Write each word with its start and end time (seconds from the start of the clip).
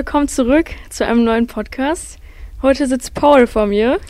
willkommen 0.00 0.28
zurück 0.28 0.70
zu 0.88 1.04
einem 1.04 1.24
neuen 1.24 1.46
Podcast. 1.46 2.18
Heute 2.62 2.86
sitzt 2.86 3.12
Paul 3.12 3.46
vor 3.46 3.66
mir. 3.66 4.00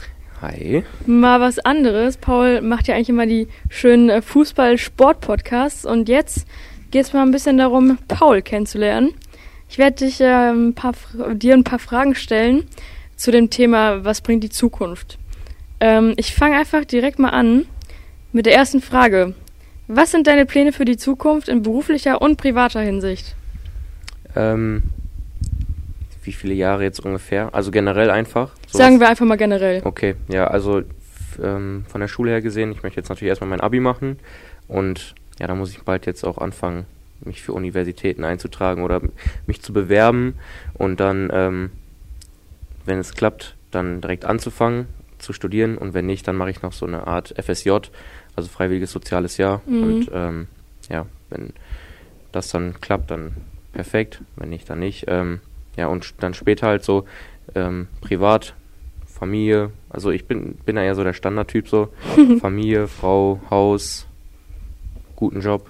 Hi. 0.41 0.84
Mal 1.05 1.41
was 1.41 1.59
anderes. 1.59 2.16
Paul 2.16 2.61
macht 2.61 2.86
ja 2.86 2.95
eigentlich 2.95 3.09
immer 3.09 3.27
die 3.27 3.48
schönen 3.68 4.09
äh, 4.09 4.23
Fußball-Sport-Podcasts 4.23 5.84
und 5.84 6.09
jetzt 6.09 6.46
geht 6.92 7.06
es 7.06 7.12
mal 7.12 7.23
ein 7.23 7.32
bisschen 7.32 7.59
darum, 7.59 7.98
Paul 8.06 8.41
kennenzulernen. 8.41 9.14
Ich 9.68 9.79
werde 9.79 10.05
dich 10.05 10.20
äh, 10.20 10.52
ein 10.52 10.74
paar, 10.74 10.95
dir 11.34 11.55
ein 11.55 11.64
paar 11.64 11.80
Fragen 11.80 12.14
stellen 12.14 12.68
zu 13.16 13.32
dem 13.32 13.50
Thema, 13.50 14.04
was 14.04 14.20
bringt 14.20 14.45
die 14.45 14.48
Zukunft. 14.48 15.18
Ähm, 15.80 16.15
ich 16.16 16.37
fange 16.37 16.57
einfach 16.57 16.84
direkt 16.84 17.18
mal 17.18 17.30
an 17.30 17.66
mit 18.30 18.46
der 18.46 18.54
ersten 18.54 18.80
Frage. 18.80 19.34
Was 19.88 20.12
sind 20.12 20.29
deine 20.29 20.46
Pläne 20.46 20.73
für 20.73 20.84
die 20.84 20.96
Zukunft 20.98 21.48
in 21.48 21.62
beruflicher 21.62 22.23
und 22.23 22.37
privater 22.37 22.80
Hinsicht? 22.80 23.34
Ähm, 24.37 24.84
wie 26.30 26.34
viele 26.34 26.55
Jahre 26.55 26.84
jetzt 26.84 27.01
ungefähr? 27.01 27.52
Also 27.52 27.73
generell 27.73 28.09
einfach? 28.09 28.52
Sowas? 28.69 28.87
Sagen 28.87 29.01
wir 29.01 29.09
einfach 29.09 29.27
mal 29.27 29.37
generell. 29.37 29.83
Okay, 29.84 30.15
ja, 30.29 30.47
also 30.47 30.83
ähm, 31.43 31.84
von 31.88 32.01
der 32.01 32.07
Schule 32.07 32.30
her 32.30 32.41
gesehen, 32.41 32.71
ich 32.71 32.84
möchte 32.84 33.01
jetzt 33.01 33.09
natürlich 33.09 33.30
erstmal 33.30 33.51
mein 33.51 33.61
Abi 33.61 33.80
machen 33.80 34.21
und 34.69 35.16
ja, 35.41 35.48
da 35.48 35.57
muss 35.57 35.73
ich 35.73 35.83
bald 35.83 36.07
jetzt 36.07 36.23
auch 36.23 36.38
anfangen, 36.38 36.87
mich 37.24 37.43
für 37.43 37.52
Universitäten 37.52 38.23
einzutragen 38.23 38.85
oder 38.85 39.01
mich 39.48 39.61
zu 39.61 39.73
bewerben 39.73 40.37
und 40.74 41.01
dann, 41.01 41.30
ähm, 41.33 41.71
wenn 42.85 43.01
es 43.01 43.15
klappt, 43.15 43.57
dann 43.73 44.01
direkt 44.01 44.24
anzufangen 44.24 44.87
zu 45.19 45.33
studieren 45.33 45.79
und 45.79 45.95
wenn 45.95 46.07
nicht, 46.07 46.29
dann 46.29 46.37
mache 46.37 46.51
ich 46.51 46.62
noch 46.62 46.73
so 46.73 46.87
eine 46.87 47.09
Art 47.09 47.35
FSJ, 47.43 47.71
also 48.37 48.49
freiwilliges 48.49 48.93
soziales 48.93 49.37
Jahr 49.37 49.63
mhm. 49.66 49.82
und 49.82 50.10
ähm, 50.15 50.47
ja, 50.88 51.07
wenn 51.29 51.54
das 52.30 52.51
dann 52.51 52.80
klappt, 52.80 53.10
dann 53.10 53.32
perfekt, 53.73 54.23
wenn 54.37 54.51
nicht, 54.51 54.71
dann 54.71 54.79
nicht. 54.79 55.07
Ähm, 55.09 55.41
ja, 55.80 55.88
und 55.88 56.14
dann 56.20 56.34
später 56.34 56.66
halt 56.66 56.84
so 56.84 57.04
ähm, 57.54 57.88
privat, 58.00 58.54
Familie, 59.06 59.70
also 59.88 60.10
ich 60.10 60.26
bin, 60.26 60.54
bin 60.64 60.76
ja 60.76 60.82
eher 60.82 60.95
so 60.95 61.04
der 61.04 61.14
Standardtyp 61.14 61.68
so. 61.68 61.88
Familie, 62.40 62.86
Frau, 62.86 63.40
Haus, 63.50 64.06
guten 65.16 65.41
Job. 65.41 65.69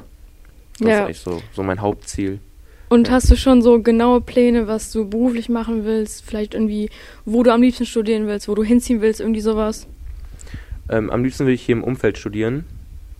Das 0.78 0.88
ja. 0.88 0.94
ist 0.94 1.00
eigentlich 1.00 1.20
so, 1.20 1.42
so 1.52 1.62
mein 1.62 1.80
Hauptziel. 1.80 2.40
Und 2.88 3.06
ja. 3.06 3.14
hast 3.14 3.30
du 3.30 3.36
schon 3.36 3.62
so 3.62 3.80
genaue 3.80 4.20
Pläne, 4.20 4.66
was 4.66 4.90
du 4.90 5.08
beruflich 5.08 5.48
machen 5.48 5.84
willst? 5.84 6.24
Vielleicht 6.24 6.54
irgendwie, 6.54 6.90
wo 7.24 7.44
du 7.44 7.52
am 7.52 7.62
liebsten 7.62 7.86
studieren 7.86 8.26
willst, 8.26 8.48
wo 8.48 8.54
du 8.56 8.64
hinziehen 8.64 9.00
willst, 9.00 9.20
irgendwie 9.20 9.40
sowas? 9.40 9.86
Ähm, 10.88 11.08
am 11.08 11.22
liebsten 11.22 11.46
will 11.46 11.54
ich 11.54 11.62
hier 11.62 11.76
im 11.76 11.84
Umfeld 11.84 12.18
studieren. 12.18 12.64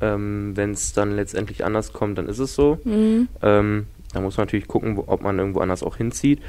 Ähm, 0.01 0.57
Wenn 0.57 0.73
es 0.73 0.93
dann 0.93 1.15
letztendlich 1.15 1.65
anders 1.65 1.93
kommt, 1.93 2.19
dann 2.19 2.27
ist 2.27 2.41
es 2.41 2.57
so. 2.57 2.81
Mhm. 2.85 3.29
Ähm, 3.43 3.87
da 4.13 4.21
muss 4.21 4.37
man 4.37 4.47
natürlich 4.47 4.67
gucken, 4.67 4.97
wo, 4.97 5.05
ob 5.07 5.23
man 5.23 5.39
irgendwo 5.39 5.61
anders 5.61 5.83
auch 5.83 5.97
hinzieht. 5.97 6.41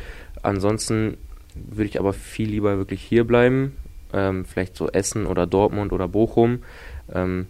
Ansonsten 0.44 1.18
würde 1.56 1.90
ich 1.90 2.00
aber 2.00 2.14
viel 2.14 2.50
lieber 2.50 2.78
wirklich 2.78 3.02
hier 3.02 3.26
bleiben. 3.26 3.76
Ähm, 4.14 4.46
vielleicht 4.46 4.76
so 4.76 4.90
Essen 4.90 5.26
oder 5.26 5.48
Dortmund 5.48 5.94
oder 5.94 6.08
Bochum. 6.08 6.64
Ähm, 7.14 7.48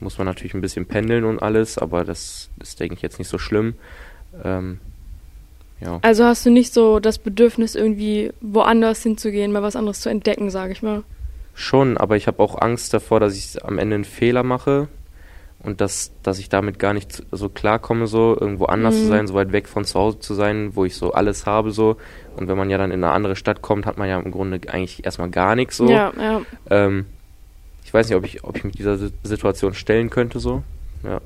muss 0.00 0.18
man 0.18 0.26
natürlich 0.26 0.54
ein 0.54 0.60
bisschen 0.60 0.86
pendeln 0.86 1.24
und 1.24 1.42
alles, 1.42 1.78
aber 1.78 2.04
das 2.04 2.48
ist, 2.60 2.80
denke 2.80 2.94
ich, 2.94 3.02
jetzt 3.02 3.18
nicht 3.18 3.28
so 3.28 3.38
schlimm. 3.38 3.74
Ähm, 4.42 4.78
ja. 5.80 5.98
Also 6.02 6.24
hast 6.24 6.46
du 6.46 6.50
nicht 6.50 6.72
so 6.72 7.00
das 7.00 7.18
Bedürfnis, 7.18 7.74
irgendwie 7.74 8.32
woanders 8.40 9.02
hinzugehen, 9.02 9.52
mal 9.52 9.62
was 9.62 9.76
anderes 9.76 10.00
zu 10.00 10.08
entdecken, 10.08 10.50
sage 10.50 10.72
ich 10.72 10.82
mal? 10.82 11.02
Schon, 11.54 11.98
aber 11.98 12.16
ich 12.16 12.26
habe 12.26 12.42
auch 12.42 12.60
Angst 12.60 12.94
davor, 12.94 13.20
dass 13.20 13.36
ich 13.36 13.62
am 13.64 13.78
Ende 13.78 13.96
einen 13.96 14.04
Fehler 14.04 14.42
mache 14.42 14.88
und 15.62 15.80
dass, 15.80 16.12
dass 16.22 16.38
ich 16.38 16.48
damit 16.48 16.78
gar 16.78 16.92
nicht 16.92 17.22
so 17.30 17.48
klarkomme, 17.48 18.06
so 18.06 18.36
irgendwo 18.38 18.64
anders 18.64 18.96
mhm. 18.96 18.98
zu 18.98 19.06
sein, 19.06 19.26
so 19.26 19.34
weit 19.34 19.52
weg 19.52 19.68
von 19.68 19.84
zu 19.84 19.98
Hause 19.98 20.18
zu 20.18 20.34
sein, 20.34 20.74
wo 20.74 20.84
ich 20.84 20.96
so 20.96 21.12
alles 21.12 21.46
habe, 21.46 21.70
so. 21.70 21.96
Und 22.36 22.48
wenn 22.48 22.56
man 22.56 22.68
ja 22.68 22.78
dann 22.78 22.90
in 22.90 23.04
eine 23.04 23.12
andere 23.12 23.36
Stadt 23.36 23.62
kommt, 23.62 23.86
hat 23.86 23.96
man 23.96 24.08
ja 24.08 24.18
im 24.18 24.32
Grunde 24.32 24.60
eigentlich 24.68 25.04
erstmal 25.04 25.30
gar 25.30 25.54
nichts, 25.54 25.76
so. 25.76 25.88
Ja, 25.88 26.12
ja. 26.18 26.42
Ähm, 26.70 27.06
ich 27.84 27.94
weiß 27.94 28.08
nicht, 28.08 28.16
ob 28.16 28.24
ich, 28.24 28.42
ob 28.42 28.56
ich 28.56 28.64
mich 28.64 28.74
dieser 28.74 28.96
Situation 29.22 29.74
stellen 29.74 30.10
könnte, 30.10 30.40
so. 30.40 30.62
Ja. 31.04 31.20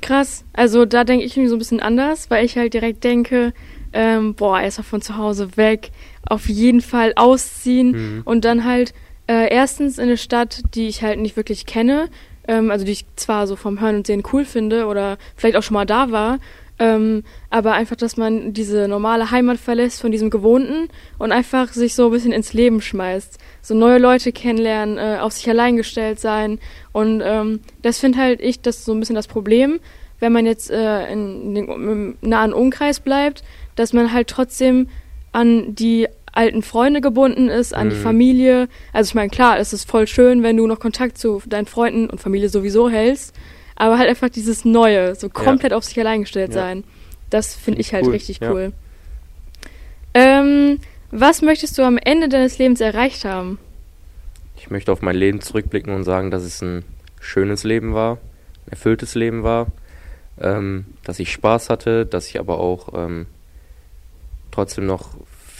Krass. 0.00 0.44
Also 0.52 0.84
da 0.84 1.04
denke 1.04 1.24
ich 1.24 1.36
irgendwie 1.36 1.48
so 1.48 1.56
ein 1.56 1.60
bisschen 1.60 1.80
anders, 1.80 2.30
weil 2.30 2.44
ich 2.44 2.56
halt 2.56 2.74
direkt 2.74 3.02
denke, 3.02 3.52
ähm, 3.92 4.34
boah, 4.34 4.60
erstmal 4.60 4.84
von 4.84 5.02
zu 5.02 5.16
Hause 5.16 5.56
weg, 5.56 5.90
auf 6.28 6.48
jeden 6.48 6.80
Fall 6.80 7.12
ausziehen 7.16 7.90
mhm. 7.90 8.22
und 8.24 8.44
dann 8.44 8.64
halt 8.64 8.94
äh, 9.26 9.52
erstens 9.52 9.98
in 9.98 10.04
eine 10.04 10.16
Stadt, 10.16 10.62
die 10.74 10.88
ich 10.88 11.02
halt 11.02 11.18
nicht 11.18 11.36
wirklich 11.36 11.66
kenne 11.66 12.08
ähm, 12.48 12.70
also 12.70 12.84
die 12.84 12.92
ich 12.92 13.06
zwar 13.16 13.46
so 13.46 13.56
vom 13.56 13.80
Hören 13.80 13.96
und 13.96 14.06
Sehen 14.06 14.22
cool 14.32 14.44
finde 14.44 14.86
oder 14.86 15.18
vielleicht 15.36 15.56
auch 15.56 15.62
schon 15.62 15.74
mal 15.74 15.86
da 15.86 16.10
war, 16.10 16.38
ähm, 16.78 17.22
aber 17.50 17.74
einfach, 17.74 17.96
dass 17.96 18.16
man 18.16 18.54
diese 18.54 18.88
normale 18.88 19.30
Heimat 19.30 19.58
verlässt 19.58 20.00
von 20.00 20.10
diesem 20.10 20.30
Gewohnten 20.30 20.88
und 21.18 21.30
einfach 21.30 21.72
sich 21.72 21.94
so 21.94 22.06
ein 22.06 22.10
bisschen 22.10 22.32
ins 22.32 22.54
Leben 22.54 22.80
schmeißt. 22.80 23.38
So 23.60 23.74
neue 23.74 23.98
Leute 23.98 24.32
kennenlernen, 24.32 24.98
äh, 24.98 25.18
auf 25.20 25.32
sich 25.32 25.48
allein 25.48 25.76
gestellt 25.76 26.18
sein. 26.18 26.58
Und 26.90 27.22
ähm, 27.24 27.60
das 27.82 27.98
finde 27.98 28.18
halt 28.18 28.40
ich, 28.40 28.62
das 28.62 28.78
ist 28.78 28.86
so 28.86 28.92
ein 28.92 29.00
bisschen 29.00 29.14
das 29.14 29.28
Problem, 29.28 29.80
wenn 30.18 30.32
man 30.32 30.46
jetzt 30.46 30.70
äh, 30.70 31.12
in, 31.12 31.54
in 31.54 31.54
dem 31.54 32.18
nahen 32.20 32.52
Umkreis 32.52 33.00
bleibt, 33.00 33.44
dass 33.76 33.92
man 33.92 34.12
halt 34.12 34.28
trotzdem 34.28 34.88
an 35.30 35.74
die 35.74 36.08
alten 36.32 36.62
Freunde 36.62 37.00
gebunden 37.00 37.48
ist, 37.48 37.74
an 37.74 37.86
mhm. 37.86 37.90
die 37.90 37.96
Familie. 37.96 38.68
Also 38.92 39.10
ich 39.10 39.14
meine, 39.14 39.30
klar, 39.30 39.58
es 39.58 39.72
ist 39.72 39.88
voll 39.88 40.06
schön, 40.06 40.42
wenn 40.42 40.56
du 40.56 40.66
noch 40.66 40.80
Kontakt 40.80 41.18
zu 41.18 41.42
deinen 41.46 41.66
Freunden 41.66 42.08
und 42.10 42.20
Familie 42.20 42.48
sowieso 42.48 42.88
hältst, 42.88 43.34
aber 43.76 43.98
halt 43.98 44.08
einfach 44.08 44.30
dieses 44.30 44.64
Neue, 44.64 45.14
so 45.14 45.28
komplett 45.28 45.72
ja. 45.72 45.78
auf 45.78 45.84
sich 45.84 45.98
allein 46.00 46.22
gestellt 46.22 46.54
ja. 46.54 46.60
sein. 46.60 46.84
Das 47.30 47.54
finde 47.54 47.80
ich 47.80 47.92
halt 47.92 48.06
cool. 48.06 48.12
richtig 48.12 48.40
ja. 48.40 48.50
cool. 48.50 48.72
Ähm, 50.14 50.78
was 51.10 51.42
möchtest 51.42 51.78
du 51.78 51.82
am 51.82 51.98
Ende 51.98 52.28
deines 52.28 52.58
Lebens 52.58 52.80
erreicht 52.80 53.24
haben? 53.24 53.58
Ich 54.56 54.70
möchte 54.70 54.92
auf 54.92 55.02
mein 55.02 55.16
Leben 55.16 55.40
zurückblicken 55.40 55.94
und 55.94 56.04
sagen, 56.04 56.30
dass 56.30 56.42
es 56.42 56.62
ein 56.62 56.84
schönes 57.20 57.64
Leben 57.64 57.94
war, 57.94 58.18
ein 58.66 58.70
erfülltes 58.70 59.14
Leben 59.14 59.42
war, 59.42 59.66
ähm, 60.40 60.86
dass 61.04 61.18
ich 61.18 61.32
Spaß 61.32 61.68
hatte, 61.70 62.06
dass 62.06 62.28
ich 62.28 62.38
aber 62.38 62.58
auch 62.58 62.88
ähm, 62.94 63.26
trotzdem 64.50 64.86
noch 64.86 65.10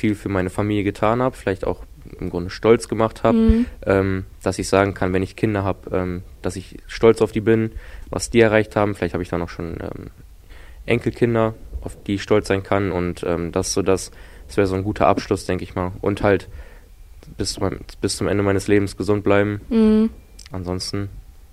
viel 0.03 0.17
für 0.17 0.29
meine 0.29 0.51
Familie 0.51 0.83
getan 0.83 1.23
habe, 1.23 1.37
vielleicht 1.37 1.65
auch 1.65 1.85
im 2.19 2.29
Grunde 2.29 2.51
stolz 2.51 2.89
gemacht 2.89 3.23
habe, 3.23 3.39
mhm. 3.39 3.67
ähm, 3.87 4.25
dass 4.43 4.59
ich 4.59 4.67
sagen 4.67 4.95
kann, 4.95 5.13
wenn 5.13 5.23
ich 5.23 5.37
Kinder 5.37 5.63
habe, 5.63 5.97
ähm, 5.97 6.23
dass 6.43 6.57
ich 6.57 6.79
stolz 6.89 7.23
auf 7.23 7.31
die 7.31 7.41
bin, 7.41 7.71
was 8.11 8.29
die 8.29 8.41
erreicht 8.41 8.75
haben. 8.75 8.97
Vielleicht 8.97 9.15
habe 9.15 9.23
ich 9.23 9.29
dann 9.29 9.41
auch 9.43 9.49
schon 9.49 9.77
ähm, 9.81 10.11
Enkelkinder, 10.87 11.55
auf 11.83 11.97
die 12.03 12.15
ich 12.15 12.23
stolz 12.25 12.49
sein 12.49 12.65
kann. 12.65 12.91
Und 12.91 13.23
ähm, 13.25 13.53
das 13.53 13.73
so 13.73 13.83
das, 13.83 14.11
das 14.49 14.57
wäre 14.57 14.67
so 14.67 14.75
ein 14.75 14.83
guter 14.83 15.07
Abschluss, 15.07 15.47
denke 15.47 15.63
ich 15.63 15.77
mal. 15.77 15.93
Und 16.01 16.25
halt 16.25 16.49
bis, 17.39 17.61
mein, 17.61 17.79
bis 18.01 18.17
zum 18.17 18.27
Ende 18.27 18.43
meines 18.43 18.67
Lebens 18.67 18.97
gesund 18.97 19.23
bleiben. 19.23 19.61
Mhm. 19.69 20.11
Ansonsten, 20.51 21.11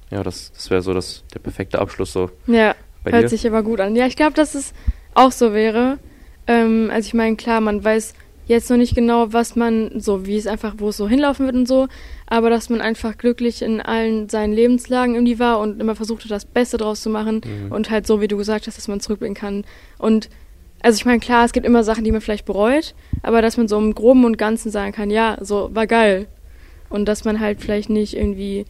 ja, 0.10 0.24
das, 0.24 0.52
das 0.54 0.72
wäre 0.72 0.82
so 0.82 0.96
das, 0.96 1.24
der 1.36 1.40
perfekte 1.40 1.78
Abschluss 1.78 2.14
so. 2.14 2.32
Ja, 2.48 2.74
Bei 3.04 3.12
hört 3.12 3.26
dir? 3.26 3.30
sich 3.30 3.46
aber 3.46 3.62
gut 3.62 3.80
an. 3.80 3.96
Ja, 3.96 4.08
ich 4.08 4.16
glaube, 4.16 4.34
dass 4.34 4.56
es 4.56 4.74
auch 5.14 5.32
so 5.32 5.54
wäre. 5.54 6.00
Ähm, 6.48 6.90
also 6.92 7.06
ich 7.06 7.14
meine, 7.14 7.36
klar, 7.36 7.62
man 7.62 7.84
weiß 7.84 8.16
jetzt 8.50 8.70
noch 8.70 8.78
nicht 8.78 8.96
genau, 8.96 9.32
was 9.32 9.56
man, 9.56 10.00
so 10.00 10.26
wie 10.26 10.36
es 10.36 10.48
einfach, 10.48 10.74
wo 10.80 10.90
es 10.90 10.98
so 10.98 11.08
hinlaufen 11.08 11.46
wird 11.46 11.56
und 11.56 11.68
so, 11.68 11.88
aber 12.26 12.50
dass 12.50 12.70
man 12.70 12.82
einfach 12.82 13.16
glücklich 13.18 13.62
in 13.62 13.80
allen 13.80 14.28
seinen 14.28 14.54
Lebenslagen 14.54 15.14
irgendwie 15.14 15.38
war 15.38 15.60
und 15.60 15.80
immer 15.80 15.96
versucht 15.96 16.24
hat, 16.24 16.32
das 16.32 16.46
Beste 16.46 16.78
draus 16.78 17.02
zu 17.02 17.12
machen 17.12 17.42
mhm. 17.46 17.72
und 17.72 17.92
halt 17.92 18.08
so, 18.08 18.22
wie 18.22 18.28
du 18.28 18.38
gesagt 18.38 18.66
hast, 18.66 18.76
dass 18.76 18.88
man 18.88 19.00
zurückblicken 19.00 19.36
kann. 19.36 19.66
Und 20.00 20.30
also 20.82 20.98
ich 20.98 21.06
meine, 21.06 21.20
klar, 21.20 21.46
es 21.46 21.54
gibt 21.54 21.68
immer 21.68 21.84
Sachen, 21.84 22.04
die 22.04 22.12
man 22.12 22.22
vielleicht 22.22 22.46
bereut, 22.46 22.96
aber 23.22 23.44
dass 23.44 23.56
man 23.56 23.68
so 23.68 23.78
im 23.78 23.94
Groben 23.94 24.26
und 24.26 24.40
Ganzen 24.40 24.72
sagen 24.72 24.94
kann, 24.94 25.12
ja, 25.12 25.38
so 25.42 25.70
war 25.74 25.86
geil. 25.86 26.28
Und 26.90 27.06
dass 27.06 27.26
man 27.26 27.40
halt 27.40 27.62
vielleicht 27.62 27.92
nicht 27.92 28.18
irgendwie 28.18 28.66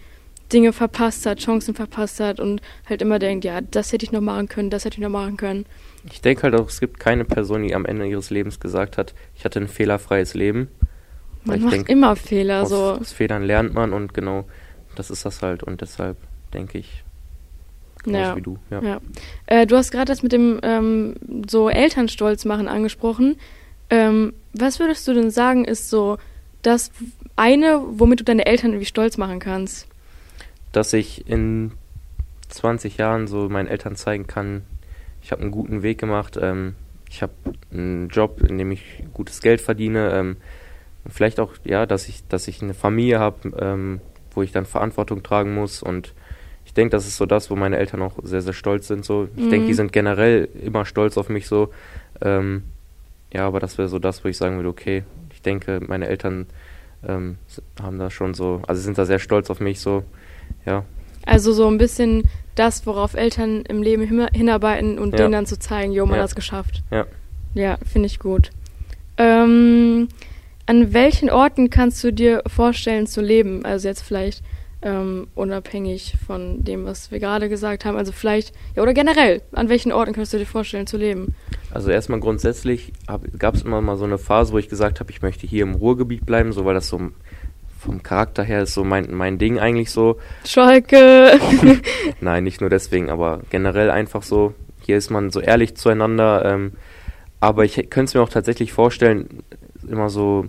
Dinge 0.52 0.74
verpasst 0.74 1.26
hat, 1.26 1.40
Chancen 1.40 1.76
verpasst 1.76 2.20
hat 2.20 2.40
und 2.40 2.62
halt 2.88 3.02
immer 3.02 3.20
denkt, 3.20 3.46
ja, 3.46 3.62
das 3.62 3.92
hätte 3.94 4.06
ich 4.06 4.12
noch 4.12 4.22
machen 4.22 4.48
können, 4.48 4.70
das 4.70 4.86
hätte 4.86 4.96
ich 4.96 5.02
noch 5.02 5.10
machen 5.10 5.38
können. 5.38 5.66
Ich 6.12 6.22
denke 6.22 6.44
halt 6.44 6.56
auch, 6.56 6.68
es 6.68 6.80
gibt 6.80 7.00
keine 7.00 7.26
Person, 7.26 7.64
die 7.64 7.76
am 7.76 7.86
Ende 7.86 8.08
ihres 8.08 8.30
Lebens 8.30 8.60
gesagt 8.60 8.98
hat, 8.98 9.14
ich 9.36 9.46
hatte 9.46 9.60
ein 9.60 9.68
fehlerfreies 9.68 10.34
Leben. 10.34 10.70
Man 11.44 11.62
macht 11.62 11.74
denk, 11.74 11.90
immer 11.90 12.16
Fehler. 12.16 12.64
Aus, 12.64 12.70
so. 12.70 12.98
aus 13.00 13.12
Fehlern 13.12 13.44
lernt 13.44 13.74
man 13.74 13.94
und 13.94 14.14
genau 14.14 14.46
das 14.96 15.10
ist 15.10 15.26
das 15.26 15.42
halt. 15.42 15.64
Und 15.64 15.82
deshalb 15.82 16.18
denke 16.54 16.78
ich, 16.78 17.04
ja. 18.06 18.36
wie 18.36 18.42
du. 18.42 18.58
Ja. 18.70 18.82
ja. 18.82 19.02
Äh, 19.46 19.66
du 19.66 19.76
hast 19.78 19.92
gerade 19.92 20.06
das 20.06 20.24
mit 20.24 20.32
dem 20.32 20.60
ähm, 20.64 21.16
so 21.48 21.70
Elternstolz 21.70 22.46
machen 22.46 22.68
angesprochen. 22.68 23.38
Ähm, 23.90 24.34
was 24.54 24.80
würdest 24.80 25.08
du 25.08 25.14
denn 25.14 25.32
sagen, 25.32 25.66
ist 25.66 25.90
so 25.90 26.18
das 26.62 26.92
eine, 27.36 27.82
womit 27.92 28.20
du 28.20 28.24
deine 28.24 28.46
Eltern 28.46 28.72
irgendwie 28.72 28.86
stolz 28.86 29.18
machen 29.18 29.40
kannst? 29.40 29.88
Dass 30.72 30.94
ich 30.94 31.28
in 31.28 31.72
20 32.50 32.98
Jahren 32.98 33.28
so 33.28 33.50
meinen 33.50 33.68
Eltern 33.68 33.96
zeigen 33.96 34.28
kann, 34.28 34.64
ich 35.22 35.32
habe 35.32 35.42
einen 35.42 35.52
guten 35.52 35.84
Weg 35.84 35.98
gemacht. 35.98 36.38
Ähm, 36.42 36.76
ich 37.10 37.22
habe 37.22 37.34
einen 37.72 38.10
Job, 38.10 38.42
in 38.42 38.58
dem 38.58 38.72
ich 38.72 39.04
gutes 39.14 39.42
Geld 39.42 39.62
verdiene. 39.62 40.12
Ähm, 40.14 40.38
vielleicht 41.10 41.40
auch, 41.40 41.54
ja, 41.64 41.86
dass 41.86 42.08
ich, 42.08 42.28
dass 42.28 42.48
ich 42.48 42.62
eine 42.62 42.74
Familie 42.74 43.20
habe, 43.20 43.50
ähm, 43.60 44.02
wo 44.32 44.42
ich 44.42 44.52
dann 44.52 44.66
Verantwortung 44.66 45.24
tragen 45.24 45.54
muss. 45.54 45.82
Und 45.82 46.14
ich 46.66 46.74
denke, 46.74 46.92
das 46.92 47.08
ist 47.08 47.18
so 47.18 47.26
das, 47.26 47.50
wo 47.50 47.56
meine 47.56 47.78
Eltern 47.78 48.02
auch 48.02 48.14
sehr, 48.24 48.42
sehr 48.42 48.54
stolz 48.54 48.88
sind. 48.88 49.04
So. 49.04 49.28
Ich 49.36 49.46
mhm. 49.46 49.50
denke, 49.50 49.68
die 49.68 49.74
sind 49.74 49.92
generell 49.92 50.50
immer 50.64 50.86
stolz 50.86 51.18
auf 51.18 51.30
mich 51.30 51.48
so. 51.48 51.70
Ähm, 52.22 52.64
ja, 53.34 53.46
aber 53.46 53.60
das 53.60 53.78
wäre 53.78 53.88
so 53.88 54.00
das, 54.00 54.24
wo 54.24 54.30
ich 54.30 54.38
sagen 54.38 54.56
würde, 54.56 54.70
okay, 54.70 55.04
ich 55.34 55.42
denke, 55.42 55.80
meine 55.86 56.08
Eltern 56.08 56.48
ähm, 57.08 57.38
haben 57.82 58.00
da 58.00 58.10
schon 58.10 58.34
so, 58.34 58.62
also 58.68 58.82
sind 58.82 58.98
da 58.98 59.06
sehr 59.06 59.20
stolz 59.20 59.50
auf 59.50 59.60
mich 59.60 59.80
so, 59.80 60.04
ja. 60.66 60.84
Also 61.26 61.54
so 61.54 61.68
ein 61.68 61.78
bisschen 61.78 62.24
das, 62.56 62.86
worauf 62.86 63.14
Eltern 63.14 63.64
im 63.68 63.82
Leben 63.82 64.28
hinarbeiten 64.34 65.00
und 65.00 65.12
ja. 65.12 65.18
denen 65.18 65.32
dann 65.32 65.46
zu 65.46 65.58
zeigen, 65.58 65.92
jo, 65.92 66.06
man 66.06 66.18
ja. 66.18 66.24
hat 66.24 66.30
es 66.30 66.36
geschafft. 66.36 66.84
Ja. 66.92 67.06
Ja, 67.54 67.78
finde 67.86 68.08
ich 68.08 68.20
gut. 68.20 68.52
Ähm, 69.18 70.08
an 70.66 70.94
welchen 70.94 71.30
Orten 71.30 71.70
kannst 71.70 72.04
du 72.04 72.12
dir 72.12 72.44
vorstellen 72.48 73.08
zu 73.08 73.22
leben? 73.22 73.66
Also 73.66 73.88
jetzt 73.88 74.02
vielleicht 74.02 74.44
ähm, 74.82 75.28
unabhängig 75.36 76.16
von 76.26 76.64
dem, 76.64 76.86
was 76.86 77.12
wir 77.12 77.20
gerade 77.20 77.50
gesagt 77.50 77.86
haben. 77.86 77.98
Also 77.98 78.12
vielleicht, 78.12 78.54
ja, 78.76 78.84
oder 78.84 78.94
generell, 78.94 79.42
an 79.52 79.70
welchen 79.70 79.92
Orten 79.92 80.14
kannst 80.14 80.34
du 80.34 80.38
dir 80.38 80.46
vorstellen 80.46 80.88
zu 80.88 80.98
leben? 80.98 81.36
Also 81.72 81.92
erstmal 81.92 82.20
grundsätzlich 82.20 82.94
gab 83.38 83.56
es 83.56 83.64
immer 83.64 83.82
mal 83.82 83.98
so 83.98 84.06
eine 84.06 84.18
Phase, 84.18 84.54
wo 84.54 84.58
ich 84.58 84.70
gesagt 84.70 85.00
habe, 85.00 85.12
ich 85.12 85.22
möchte 85.22 85.48
hier 85.48 85.64
im 85.64 85.76
Ruhrgebiet 85.76 86.26
bleiben, 86.26 86.52
so 86.54 86.66
weil 86.66 86.76
das 86.76 86.88
so 86.88 86.98
vom 87.80 88.04
Charakter 88.04 88.44
her 88.44 88.64
ist 88.64 88.74
so 88.74 88.84
mein, 88.84 89.08
mein 89.14 89.38
Ding 89.38 89.58
eigentlich 89.58 89.92
so. 89.92 90.20
Schalke! 90.46 91.40
Nein, 92.22 92.44
nicht 92.44 92.60
nur 92.60 92.70
deswegen, 92.70 93.10
aber 93.10 93.40
generell 93.50 93.90
einfach 93.90 94.22
so, 94.22 94.54
hier 94.82 94.98
ist 94.98 95.10
man 95.10 95.32
so 95.32 95.40
ehrlich 95.40 95.76
zueinander. 95.76 96.44
Ähm, 96.44 96.74
aber 97.40 97.64
ich 97.64 97.76
könnte 97.90 98.04
es 98.04 98.14
mir 98.16 98.22
auch 98.22 98.30
tatsächlich 98.30 98.74
vorstellen, 98.74 99.44
immer 99.88 100.10
so 100.10 100.48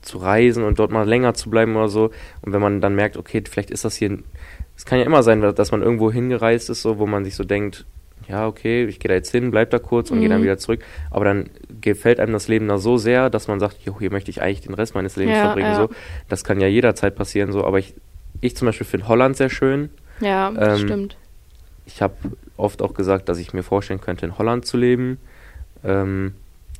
zu 0.00 0.18
reisen 0.18 0.64
und 0.64 0.78
dort 0.78 0.90
mal 0.90 1.06
länger 1.06 1.34
zu 1.34 1.50
bleiben 1.50 1.76
oder 1.76 1.88
so. 1.88 2.10
Und 2.40 2.54
wenn 2.54 2.62
man 2.62 2.80
dann 2.80 2.94
merkt, 2.94 3.18
okay, 3.18 3.42
vielleicht 3.48 3.70
ist 3.70 3.84
das 3.84 3.96
hier, 3.96 4.18
es 4.74 4.86
kann 4.86 4.98
ja 4.98 5.04
immer 5.04 5.22
sein, 5.22 5.42
dass 5.42 5.72
man 5.72 5.82
irgendwo 5.82 6.10
hingereist 6.10 6.70
ist, 6.70 6.80
so, 6.80 6.98
wo 6.98 7.06
man 7.06 7.24
sich 7.24 7.34
so 7.34 7.44
denkt, 7.44 7.84
ja, 8.28 8.46
okay, 8.46 8.84
ich 8.84 9.00
gehe 9.00 9.08
da 9.08 9.14
jetzt 9.14 9.30
hin, 9.30 9.50
bleib 9.50 9.70
da 9.70 9.78
kurz 9.78 10.10
und 10.10 10.18
mhm. 10.18 10.20
gehe 10.22 10.30
dann 10.30 10.42
wieder 10.42 10.58
zurück. 10.58 10.84
Aber 11.10 11.24
dann 11.24 11.50
gefällt 11.80 12.20
einem 12.20 12.32
das 12.32 12.48
Leben 12.48 12.68
da 12.68 12.78
so 12.78 12.96
sehr, 12.96 13.30
dass 13.30 13.48
man 13.48 13.60
sagt, 13.60 13.78
jo, 13.84 13.98
hier 13.98 14.10
möchte 14.10 14.30
ich 14.30 14.40
eigentlich 14.42 14.62
den 14.62 14.74
Rest 14.74 14.94
meines 14.94 15.16
Lebens 15.16 15.36
ja, 15.36 15.44
verbringen. 15.44 15.72
Ja. 15.72 15.76
So. 15.76 15.90
Das 16.28 16.44
kann 16.44 16.60
ja 16.60 16.68
jederzeit 16.68 17.14
passieren, 17.14 17.52
so. 17.52 17.64
Aber 17.64 17.78
ich, 17.78 17.94
ich 18.40 18.56
zum 18.56 18.66
Beispiel 18.66 18.86
finde 18.86 19.08
Holland 19.08 19.36
sehr 19.36 19.50
schön. 19.50 19.90
Ja, 20.20 20.52
ähm, 20.56 20.78
stimmt. 20.78 21.16
Ich 21.86 22.00
habe 22.00 22.14
oft 22.56 22.80
auch 22.82 22.94
gesagt, 22.94 23.28
dass 23.28 23.38
ich 23.38 23.52
mir 23.52 23.62
vorstellen 23.62 24.00
könnte, 24.00 24.24
in 24.26 24.38
Holland 24.38 24.64
zu 24.64 24.76
leben. 24.76 25.18
Ähm, 25.84 26.34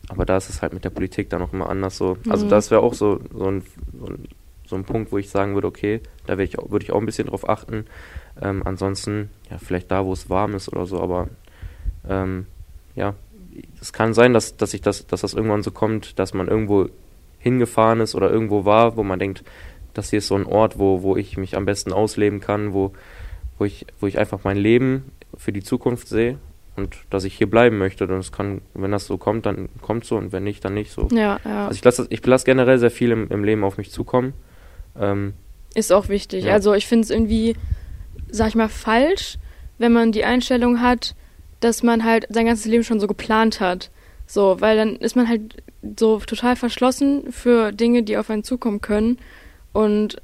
aber 0.08 0.24
da 0.24 0.36
ist 0.36 0.48
es 0.48 0.62
halt 0.62 0.72
mit 0.72 0.84
der 0.84 0.90
Politik 0.90 1.30
dann 1.30 1.42
auch 1.42 1.52
immer 1.52 1.68
anders 1.68 1.96
so. 1.96 2.18
Also 2.28 2.46
mhm. 2.46 2.50
das 2.50 2.70
wäre 2.70 2.82
auch 2.82 2.94
so, 2.94 3.20
so 3.32 3.46
ein, 3.46 3.62
so, 3.98 4.06
ein, 4.06 4.28
so, 4.66 4.76
ein, 4.76 4.84
Punkt, 4.84 5.12
wo 5.12 5.18
ich 5.18 5.30
sagen 5.30 5.54
würde, 5.54 5.66
okay, 5.66 6.00
da 6.26 6.34
würde 6.34 6.44
ich, 6.44 6.56
würd 6.58 6.82
ich 6.82 6.92
auch 6.92 7.00
ein 7.00 7.06
bisschen 7.06 7.28
drauf 7.28 7.48
achten. 7.48 7.86
Ähm, 8.40 8.62
ansonsten, 8.64 9.30
ja, 9.50 9.58
vielleicht 9.58 9.90
da, 9.90 10.04
wo 10.04 10.12
es 10.12 10.30
warm 10.30 10.54
ist 10.54 10.72
oder 10.72 10.86
so, 10.86 11.00
aber 11.00 11.28
ähm, 12.08 12.46
ja, 12.94 13.14
es 13.80 13.92
kann 13.92 14.14
sein, 14.14 14.32
dass, 14.32 14.56
dass, 14.56 14.74
ich 14.74 14.80
das, 14.80 15.06
dass 15.06 15.20
das 15.20 15.34
irgendwann 15.34 15.62
so 15.62 15.70
kommt, 15.70 16.18
dass 16.18 16.34
man 16.34 16.48
irgendwo 16.48 16.88
hingefahren 17.38 18.00
ist 18.00 18.14
oder 18.14 18.30
irgendwo 18.30 18.64
war, 18.64 18.96
wo 18.96 19.02
man 19.02 19.18
denkt, 19.18 19.44
das 19.94 20.10
hier 20.10 20.20
ist 20.20 20.28
so 20.28 20.36
ein 20.36 20.46
Ort, 20.46 20.78
wo, 20.78 21.02
wo 21.02 21.16
ich 21.16 21.36
mich 21.36 21.56
am 21.56 21.66
besten 21.66 21.92
ausleben 21.92 22.40
kann, 22.40 22.72
wo, 22.72 22.92
wo, 23.58 23.64
ich, 23.64 23.86
wo 24.00 24.06
ich 24.06 24.18
einfach 24.18 24.40
mein 24.44 24.56
Leben 24.56 25.12
für 25.36 25.52
die 25.52 25.62
Zukunft 25.62 26.08
sehe 26.08 26.38
und 26.76 26.96
dass 27.10 27.24
ich 27.24 27.36
hier 27.36 27.50
bleiben 27.50 27.78
möchte. 27.78 28.04
Und 28.04 28.12
es 28.12 28.32
kann, 28.32 28.62
wenn 28.74 28.92
das 28.92 29.06
so 29.06 29.18
kommt, 29.18 29.44
dann 29.44 29.68
kommt 29.82 30.04
so 30.04 30.16
und 30.16 30.32
wenn 30.32 30.44
nicht, 30.44 30.64
dann 30.64 30.74
nicht 30.74 30.92
so. 30.92 31.08
Ja, 31.12 31.38
ja. 31.44 31.66
Also 31.66 31.76
ich 31.76 31.84
lasse 31.84 32.06
ich 32.08 32.24
lasse 32.24 32.44
generell 32.46 32.78
sehr 32.78 32.90
viel 32.90 33.10
im, 33.10 33.28
im 33.28 33.44
Leben 33.44 33.64
auf 33.64 33.76
mich 33.76 33.90
zukommen. 33.90 34.32
Ähm, 34.98 35.34
ist 35.74 35.92
auch 35.92 36.08
wichtig. 36.08 36.44
Ja. 36.44 36.54
Also 36.54 36.74
ich 36.74 36.86
finde 36.86 37.04
es 37.04 37.10
irgendwie, 37.10 37.56
sag 38.32 38.48
ich 38.48 38.54
mal, 38.54 38.68
falsch, 38.68 39.38
wenn 39.78 39.92
man 39.92 40.10
die 40.10 40.24
Einstellung 40.24 40.80
hat, 40.80 41.14
dass 41.60 41.82
man 41.82 42.04
halt 42.04 42.26
sein 42.28 42.46
ganzes 42.46 42.66
Leben 42.66 42.82
schon 42.82 43.00
so 43.00 43.06
geplant 43.06 43.60
hat. 43.60 43.90
So, 44.26 44.60
weil 44.60 44.76
dann 44.76 44.96
ist 44.96 45.14
man 45.14 45.28
halt 45.28 45.62
so 45.98 46.18
total 46.18 46.56
verschlossen 46.56 47.30
für 47.30 47.70
Dinge, 47.72 48.02
die 48.02 48.16
auf 48.16 48.30
einen 48.30 48.44
zukommen 48.44 48.80
können. 48.80 49.18
Und 49.72 50.20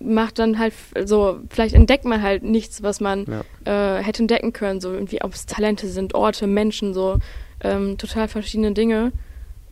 macht 0.00 0.38
dann 0.38 0.58
halt 0.58 0.74
so, 1.04 1.40
vielleicht 1.48 1.74
entdeckt 1.74 2.04
man 2.04 2.22
halt 2.22 2.42
nichts, 2.42 2.82
was 2.82 3.00
man 3.00 3.26
ja. 3.64 3.98
äh, 3.98 4.02
hätte 4.02 4.22
entdecken 4.22 4.52
können, 4.52 4.80
so 4.80 4.92
irgendwie, 4.92 5.22
ob 5.22 5.32
es 5.32 5.46
Talente 5.46 5.88
sind, 5.88 6.14
Orte, 6.14 6.46
Menschen, 6.46 6.92
so 6.92 7.18
ähm, 7.60 7.96
total 7.96 8.28
verschiedene 8.28 8.72
Dinge. 8.72 9.12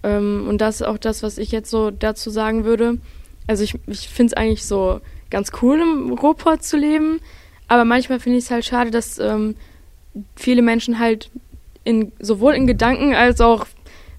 Ähm, 0.02 0.46
und 0.48 0.58
das 0.60 0.76
ist 0.76 0.86
auch 0.86 0.98
das, 0.98 1.22
was 1.22 1.38
ich 1.38 1.52
jetzt 1.52 1.70
so 1.70 1.90
dazu 1.90 2.30
sagen 2.30 2.64
würde. 2.64 2.98
Also 3.46 3.64
ich, 3.64 3.74
ich 3.86 4.08
finde 4.08 4.32
es 4.32 4.36
eigentlich 4.36 4.64
so 4.64 5.00
ganz 5.30 5.50
cool, 5.60 5.80
im 5.80 6.12
Ruhrpott 6.12 6.62
zu 6.62 6.76
leben, 6.76 7.20
aber 7.72 7.86
manchmal 7.86 8.20
finde 8.20 8.36
ich 8.36 8.44
es 8.44 8.50
halt 8.50 8.66
schade, 8.66 8.90
dass 8.90 9.18
ähm, 9.18 9.54
viele 10.36 10.60
Menschen 10.60 10.98
halt 10.98 11.30
in, 11.84 12.12
sowohl 12.20 12.52
in 12.52 12.66
Gedanken 12.66 13.14
als 13.14 13.40
auch 13.40 13.66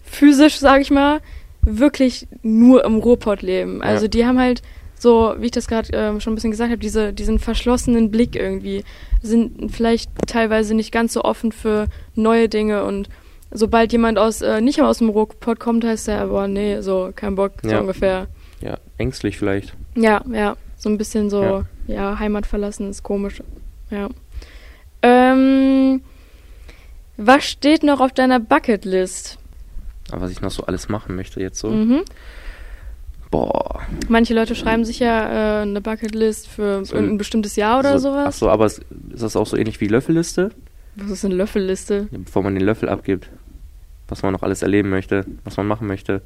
physisch, 0.04 0.58
sage 0.58 0.82
ich 0.82 0.90
mal, 0.90 1.22
wirklich 1.62 2.28
nur 2.42 2.84
im 2.84 2.98
Ruhrpott 2.98 3.44
leben. 3.44 3.84
Also 3.84 4.06
ja. 4.06 4.10
die 4.10 4.26
haben 4.26 4.40
halt 4.40 4.64
so, 4.98 5.36
wie 5.38 5.46
ich 5.46 5.52
das 5.52 5.68
gerade 5.68 5.94
äh, 5.94 6.20
schon 6.20 6.34
ein 6.34 6.36
bisschen 6.36 6.50
gesagt 6.50 6.72
habe, 6.72 6.82
diese, 6.82 7.14
diesen 7.14 7.38
verschlossenen 7.38 8.10
Blick 8.10 8.36
irgendwie, 8.36 8.84
sind 9.22 9.72
vielleicht 9.72 10.10
teilweise 10.26 10.74
nicht 10.74 10.92
ganz 10.92 11.14
so 11.14 11.24
offen 11.24 11.52
für 11.52 11.90
neue 12.16 12.50
Dinge 12.50 12.84
und 12.86 13.08
sobald 13.52 13.92
jemand 13.92 14.18
aus, 14.18 14.42
äh, 14.42 14.62
nicht 14.62 14.82
aus 14.82 14.98
dem 14.98 15.10
Ruhrpott 15.10 15.60
kommt, 15.60 15.86
heißt 15.86 16.08
er, 16.08 16.26
boah, 16.26 16.48
nee, 16.48 16.82
so, 16.82 17.12
kein 17.16 17.36
Bock, 17.36 17.52
so 17.62 17.78
ungefähr. 17.78 18.26
Ja, 18.62 18.80
ängstlich 18.98 19.38
vielleicht. 19.38 19.76
Ja, 19.96 20.24
ja, 20.34 20.56
so 20.84 20.90
ein 20.90 20.98
bisschen 20.98 21.30
so, 21.30 21.42
ja, 21.42 21.66
ja 21.88 22.20
Heimat 22.20 22.46
verlassen 22.46 22.90
ist 22.90 23.04
komisch, 23.04 23.42
ja. 23.90 24.10
Ähm, 25.02 26.02
was 27.18 27.46
steht 27.46 27.84
noch 27.84 28.00
auf 28.00 28.12
deiner 28.12 28.40
Bucketlist? 28.40 29.38
Was 30.10 30.32
ich 30.32 30.42
noch 30.42 30.52
so 30.52 30.66
alles 30.66 30.90
machen 30.90 31.16
möchte 31.16 31.40
jetzt 31.40 31.60
so. 31.60 31.70
Mhm. 31.70 32.04
Boah. 33.32 33.82
Manche 34.10 34.34
Leute 34.34 34.56
schreiben 34.56 34.86
sich 34.86 35.00
ja 35.00 35.62
äh, 35.62 35.62
eine 35.64 35.82
Bucketlist 35.82 36.48
für 36.48 36.86
so, 36.86 36.94
irgendein 36.94 37.18
bestimmtes 37.18 37.56
Jahr 37.56 37.80
oder 37.80 37.98
so, 37.98 38.12
sowas. 38.12 38.28
Achso, 38.28 38.50
aber 38.50 38.66
ist 38.66 38.84
das 38.92 39.36
auch 39.36 39.48
so 39.48 39.58
ähnlich 39.58 39.82
wie 39.82 39.88
Löffelliste? 39.88 40.52
Was 40.96 41.10
ist 41.10 41.26
eine 41.26 41.34
Löffelliste? 41.36 42.08
Bevor 42.12 42.44
man 42.44 42.54
den 42.54 42.64
Löffel 42.64 42.90
abgibt. 42.90 43.30
Was 44.08 44.22
man 44.22 44.34
noch 44.34 44.44
alles 44.44 44.62
erleben 44.62 44.90
möchte, 44.90 45.26
was 45.46 45.58
man 45.58 45.66
machen 45.66 45.88
möchte. 45.88 46.22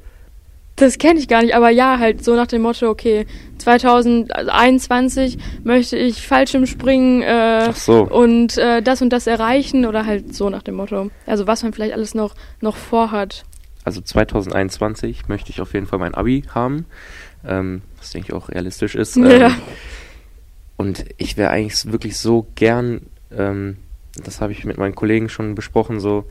Das 0.78 0.98
kenne 0.98 1.18
ich 1.18 1.28
gar 1.28 1.42
nicht, 1.42 1.54
aber 1.54 1.70
ja, 1.70 1.98
halt 1.98 2.24
so 2.24 2.34
nach 2.34 2.46
dem 2.46 2.62
Motto, 2.62 2.88
okay, 2.88 3.26
2021 3.58 5.38
möchte 5.64 5.96
ich 5.96 6.26
Fallschirmspringen 6.26 7.22
äh, 7.22 7.72
so. 7.72 8.02
und 8.08 8.56
äh, 8.58 8.80
das 8.82 9.02
und 9.02 9.10
das 9.10 9.26
erreichen 9.26 9.86
oder 9.86 10.06
halt 10.06 10.34
so 10.34 10.50
nach 10.50 10.62
dem 10.62 10.76
Motto. 10.76 11.10
Also 11.26 11.46
was 11.46 11.62
man 11.62 11.72
vielleicht 11.72 11.94
alles 11.94 12.14
noch, 12.14 12.34
noch 12.60 12.76
vorhat 12.76 13.44
also 13.88 14.02
2021 14.02 15.28
möchte 15.28 15.50
ich 15.50 15.62
auf 15.62 15.72
jeden 15.72 15.86
Fall 15.86 15.98
mein 15.98 16.14
Abi 16.14 16.44
haben, 16.54 16.84
ähm, 17.46 17.80
was 17.96 18.10
denke 18.10 18.28
ich 18.28 18.34
auch 18.34 18.50
realistisch 18.50 18.94
ist. 18.94 19.16
Ähm, 19.16 19.30
ja. 19.40 19.50
Und 20.76 21.06
ich 21.16 21.38
wäre 21.38 21.50
eigentlich 21.50 21.90
wirklich 21.90 22.18
so 22.18 22.46
gern, 22.54 23.06
ähm, 23.34 23.78
das 24.22 24.42
habe 24.42 24.52
ich 24.52 24.64
mit 24.64 24.76
meinen 24.76 24.94
Kollegen 24.94 25.30
schon 25.30 25.54
besprochen, 25.54 26.00
so 26.00 26.24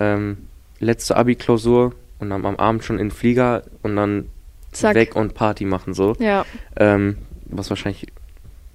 ähm, 0.00 0.38
letzte 0.80 1.16
Abi-Klausur 1.16 1.94
und 2.22 2.30
dann 2.30 2.46
am 2.46 2.56
Abend 2.56 2.84
schon 2.84 2.98
in 2.98 3.08
den 3.08 3.10
Flieger 3.10 3.64
und 3.82 3.96
dann 3.96 4.28
Zack. 4.70 4.94
weg 4.94 5.16
und 5.16 5.34
Party 5.34 5.64
machen 5.64 5.92
so. 5.92 6.14
Ja. 6.20 6.46
Ähm, 6.76 7.18
was 7.46 7.68
wahrscheinlich 7.68 8.06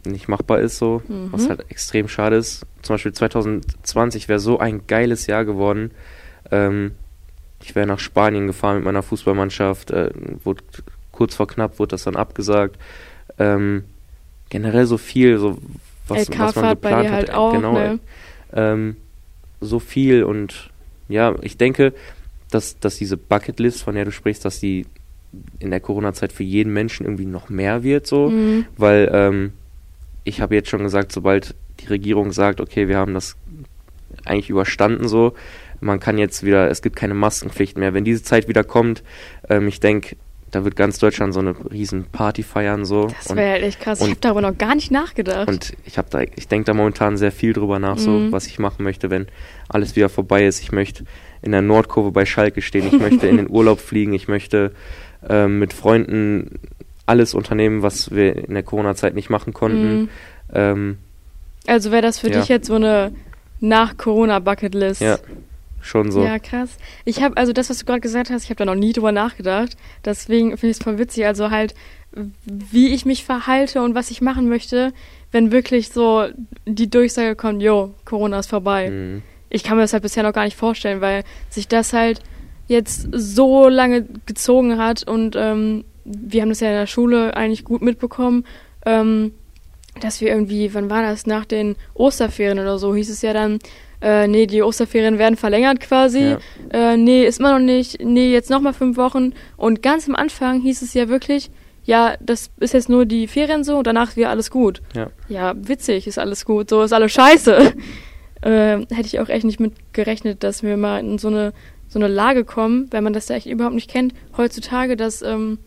nicht 0.06 0.28
machbar 0.28 0.60
ist 0.60 0.78
so, 0.78 1.02
mhm. 1.08 1.30
was 1.32 1.48
halt 1.50 1.72
extrem 1.72 2.10
schade 2.10 2.36
ist. 2.36 2.66
Zum 2.82 2.94
Beispiel 2.96 3.14
2020 3.14 4.28
wäre 4.28 4.40
so 4.40 4.60
ein 4.60 4.86
geiles 4.86 5.28
Jahr 5.28 5.46
geworden. 5.46 5.92
Ähm, 6.52 6.92
ich 7.64 7.74
wäre 7.74 7.88
nach 7.88 8.00
Spanien 8.00 8.48
gefahren 8.48 8.76
mit 8.76 8.86
meiner 8.86 9.02
Fußballmannschaft, 9.02 9.92
äh, 9.92 10.12
wurde, 10.44 10.64
kurz 11.12 11.36
vor 11.36 11.48
knapp 11.48 11.80
wurde 11.80 11.92
das 11.92 12.04
dann 12.04 12.18
abgesagt. 12.18 12.78
Ähm, 13.40 13.86
generell 14.50 14.86
so 14.86 14.98
viel, 14.98 15.38
so 15.38 15.58
was, 16.10 16.30
was 16.38 16.56
man 16.56 16.70
geplant 16.70 16.82
bei 16.82 17.02
dir 17.02 17.12
halt 17.12 17.30
hat. 17.30 17.36
Auch, 17.36 17.54
genau, 17.54 17.74
ne? 17.74 18.00
ähm, 18.54 18.98
so 19.62 19.80
viel 19.80 20.24
und 20.24 20.70
ja, 21.08 21.34
ich 21.42 21.58
denke, 21.58 21.94
dass, 22.52 22.80
dass 22.80 22.98
diese 22.98 23.18
Bucketlist, 23.18 23.84
von 23.84 23.96
der 23.96 24.06
du 24.06 24.12
sprichst, 24.12 24.46
dass 24.46 24.60
die 24.60 24.86
in 25.60 25.72
der 25.72 25.80
Corona-Zeit 25.80 26.32
für 26.32 26.44
jeden 26.44 26.74
Menschen 26.74 27.06
irgendwie 27.06 27.26
noch 27.26 27.50
mehr 27.50 27.84
wird, 27.84 28.08
so, 28.08 28.30
mhm. 28.30 28.66
weil 28.78 29.10
ähm, 29.14 29.54
ich 30.24 30.42
habe 30.42 30.56
jetzt 30.56 30.70
schon 30.70 30.84
gesagt, 30.84 31.12
sobald 31.12 31.56
die 31.80 31.88
Regierung 31.88 32.32
sagt, 32.32 32.62
okay, 32.62 32.88
wir 32.88 32.98
haben 32.98 33.14
das 33.14 33.36
eigentlich 34.26 34.50
überstanden, 34.50 35.08
so, 35.08 35.34
man 35.80 36.00
kann 36.00 36.18
jetzt 36.18 36.44
wieder, 36.44 36.70
es 36.70 36.82
gibt 36.82 36.96
keine 36.96 37.14
Maskenpflicht 37.14 37.78
mehr. 37.78 37.94
Wenn 37.94 38.04
diese 38.04 38.24
Zeit 38.24 38.48
wieder 38.48 38.64
kommt, 38.64 39.04
ähm, 39.50 39.68
ich 39.68 39.80
denke, 39.80 40.16
da 40.52 40.64
wird 40.64 40.76
ganz 40.76 40.98
Deutschland 40.98 41.34
so 41.34 41.40
eine 41.40 41.56
riesen 41.72 42.06
Party 42.06 42.42
feiern 42.42 42.86
so. 42.86 43.08
Das 43.08 43.36
wäre 43.36 43.52
halt 43.52 43.64
echt 43.64 43.80
krass. 43.82 44.00
Und, 44.00 44.08
ich 44.08 44.12
habe 44.12 44.22
darüber 44.22 44.42
noch 44.42 44.58
gar 44.58 44.76
nicht 44.76 44.92
nachgedacht. 44.92 45.48
Und 45.48 45.74
ich 45.86 45.98
habe 45.98 46.10
da, 46.10 46.22
ich 46.22 46.48
denke 46.48 46.66
da 46.66 46.74
momentan 46.74 47.18
sehr 47.18 47.32
viel 47.32 47.54
drüber 47.54 47.80
nach, 47.80 47.98
so 47.98 48.12
mhm. 48.12 48.32
was 48.32 48.48
ich 48.48 48.58
machen 48.58 48.84
möchte, 48.84 49.10
wenn 49.10 49.28
alles 49.68 49.96
wieder 49.96 50.10
vorbei 50.10 50.46
ist. 50.46 50.62
Ich 50.62 50.72
möchte 50.72 51.04
in 51.42 51.52
der 51.52 51.62
Nordkurve 51.62 52.12
bei 52.12 52.26
Schalke 52.26 52.62
stehen. 52.62 52.88
Ich 52.88 53.00
möchte 53.00 53.28
in 53.28 53.38
den 53.38 53.50
Urlaub 53.52 53.80
fliegen. 53.80 54.14
Ich 54.14 54.28
möchte 54.28 54.72
ähm, 55.28 55.60
mit 55.60 55.74
Freunden 55.74 56.60
alles 57.06 57.34
unternehmen, 57.34 57.82
was 57.82 58.12
wir 58.12 58.48
in 58.48 58.54
der 58.54 58.64
Corona-Zeit 58.64 59.16
nicht 59.16 59.30
machen 59.30 59.54
konnten. 59.54 60.02
Mhm. 60.02 60.10
Ähm, 60.54 60.98
also 61.66 61.92
wäre 61.92 62.02
das 62.02 62.20
für 62.20 62.30
ja. 62.30 62.40
dich 62.40 62.50
jetzt 62.50 62.68
so 62.68 62.76
eine 62.76 63.12
nach 63.60 63.98
Corona 63.98 64.40
Bucketlist? 64.40 65.02
Ja. 65.02 65.18
schon 65.82 66.12
so. 66.12 66.24
Ja, 66.24 66.38
krass. 66.40 66.78
Ich 67.06 67.22
habe, 67.22 67.38
also 67.38 67.54
das, 67.54 67.70
was 67.70 67.80
du 67.80 67.86
gerade 67.86 68.02
gesagt 68.02 68.30
hast, 68.30 68.44
ich 68.44 68.50
habe 68.50 68.58
da 68.58 68.66
noch 68.66 68.76
nie 68.76 68.94
drüber 68.94 69.12
nachgedacht. 69.12 69.78
Deswegen 70.06 70.50
finde 70.52 70.72
ich 70.72 70.78
es 70.78 70.84
voll 70.84 70.98
witzig. 70.98 71.26
Also 71.26 71.50
halt, 71.50 71.76
wie 72.46 72.94
ich 72.94 73.06
mich 73.06 73.24
verhalte 73.24 73.82
und 73.82 73.96
was 73.96 74.12
ich 74.12 74.22
machen 74.22 74.50
möchte, 74.50 74.94
wenn 75.32 75.52
wirklich 75.52 75.90
so 75.90 76.26
die 76.66 76.90
Durchsage 76.90 77.36
kommt, 77.36 77.62
jo, 77.62 77.94
Corona 78.06 78.40
ist 78.40 78.50
vorbei. 78.50 78.90
Mhm. 78.90 79.24
Ich 79.50 79.64
kann 79.64 79.78
mir 79.78 79.84
das 79.84 79.94
halt 79.94 80.04
bisher 80.04 80.24
noch 80.24 80.34
gar 80.34 80.46
nicht 80.46 80.58
vorstellen, 80.58 81.02
weil 81.02 81.24
sich 81.50 81.68
das 81.68 81.94
halt 81.94 82.22
jetzt 82.68 83.08
so 83.12 83.70
lange 83.70 84.06
gezogen 84.26 84.78
hat 84.78 85.08
und 85.08 85.36
ähm, 85.38 85.86
wir 86.04 86.42
haben 86.42 86.50
das 86.50 86.60
ja 86.60 86.70
in 86.70 86.76
der 86.76 86.88
Schule 86.88 87.36
eigentlich 87.36 87.64
gut 87.64 87.82
mitbekommen, 87.82 88.46
ähm, 88.86 89.34
dass 90.02 90.22
wir 90.22 90.30
irgendwie, 90.30 90.74
wann 90.74 90.90
war 90.90 91.02
das, 91.02 91.26
nach 91.26 91.46
den 91.46 91.76
Osterferien 91.94 92.60
oder 92.60 92.78
so, 92.78 92.96
hieß 92.96 93.10
es 93.10 93.22
ja 93.22 93.34
dann, 93.34 93.60
äh, 94.02 94.28
nee, 94.28 94.46
die 94.46 94.62
Osterferien 94.62 95.18
werden 95.18 95.38
verlängert 95.38 95.80
quasi. 95.80 96.20
Ja. 96.20 96.40
Äh, 96.72 96.98
nee, 96.98 97.26
ist 97.26 97.42
man 97.42 97.54
noch 97.54 97.74
nicht. 97.74 98.00
Nee, 98.04 98.32
jetzt 98.32 98.50
nochmal 98.50 98.74
fünf 98.74 98.96
Wochen. 98.98 99.34
Und 99.56 99.82
ganz 99.82 100.08
am 100.08 100.16
Anfang 100.16 100.62
hieß 100.62 100.84
es 100.84 100.94
ja 100.94 101.10
wirklich, 101.10 101.50
ja, 101.84 102.16
das 102.20 102.52
ist 102.60 102.74
jetzt 102.74 102.90
nur 102.90 103.06
die 103.06 103.28
Ferien 103.28 103.64
so 103.64 103.78
und 103.78 103.88
danach 103.88 104.16
wieder 104.16 104.30
alles 104.30 104.52
gut. 104.52 104.82
Ja. 104.94 105.10
ja, 105.30 105.54
witzig, 105.58 106.06
ist 106.06 106.20
alles 106.20 106.46
gut, 106.46 106.70
so 106.70 106.84
ist 106.84 106.94
alles 106.94 107.12
scheiße. 107.12 107.74
Äh, 108.42 108.78
hätte 108.78 109.06
ich 109.06 109.20
auch 109.20 109.30
echt 109.30 109.46
nicht 109.46 109.60
mit 109.60 109.94
gerechnet, 109.94 110.44
dass 110.44 110.64
wir 110.64 110.78
mal 110.78 111.00
in 111.00 111.18
so 111.18 111.28
eine, 111.28 111.54
so 111.88 112.00
eine 112.00 112.08
Lage 112.08 112.46
kommen, 112.46 112.88
wenn 112.92 113.04
man 113.04 113.14
das 113.14 113.28
ja 113.30 113.36
echt 113.36 113.48
überhaupt 113.48 113.76
nicht 113.76 113.90
kennt, 113.90 114.14
heutzutage, 114.36 114.96
dass 114.96 115.22
ähm, 115.22 115.60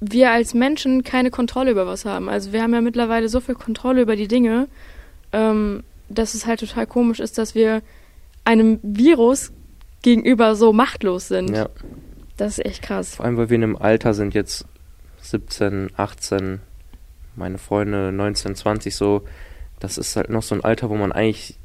wir 0.00 0.30
als 0.30 0.54
Menschen 0.54 1.04
keine 1.04 1.30
Kontrolle 1.30 1.70
über 1.70 1.86
was 1.86 2.04
haben. 2.04 2.28
Also 2.28 2.52
wir 2.52 2.62
haben 2.62 2.72
ja 2.72 2.80
mittlerweile 2.80 3.28
so 3.28 3.40
viel 3.40 3.54
Kontrolle 3.54 4.02
über 4.02 4.16
die 4.16 4.28
Dinge, 4.28 4.68
ähm, 5.32 5.82
dass 6.08 6.34
es 6.34 6.46
halt 6.46 6.60
total 6.60 6.86
komisch 6.86 7.20
ist, 7.20 7.38
dass 7.38 7.54
wir 7.54 7.82
einem 8.44 8.80
Virus 8.82 9.52
gegenüber 10.02 10.54
so 10.54 10.72
machtlos 10.72 11.28
sind. 11.28 11.50
Ja. 11.50 11.68
Das 12.36 12.58
ist 12.58 12.64
echt 12.64 12.82
krass. 12.82 13.16
Vor 13.16 13.26
allem, 13.26 13.36
weil 13.36 13.50
wir 13.50 13.56
in 13.56 13.62
einem 13.62 13.76
Alter 13.76 14.14
sind, 14.14 14.32
jetzt 14.32 14.64
17, 15.20 15.90
18, 15.96 16.60
meine 17.36 17.58
Freunde 17.58 18.12
19, 18.12 18.54
20 18.54 18.96
so. 18.96 19.22
Das 19.78 19.98
ist 19.98 20.16
halt 20.16 20.30
noch 20.30 20.42
so 20.42 20.54
ein 20.54 20.64
Alter, 20.64 20.88
wo 20.90 20.96
man 20.96 21.12
eigentlich, 21.12 21.56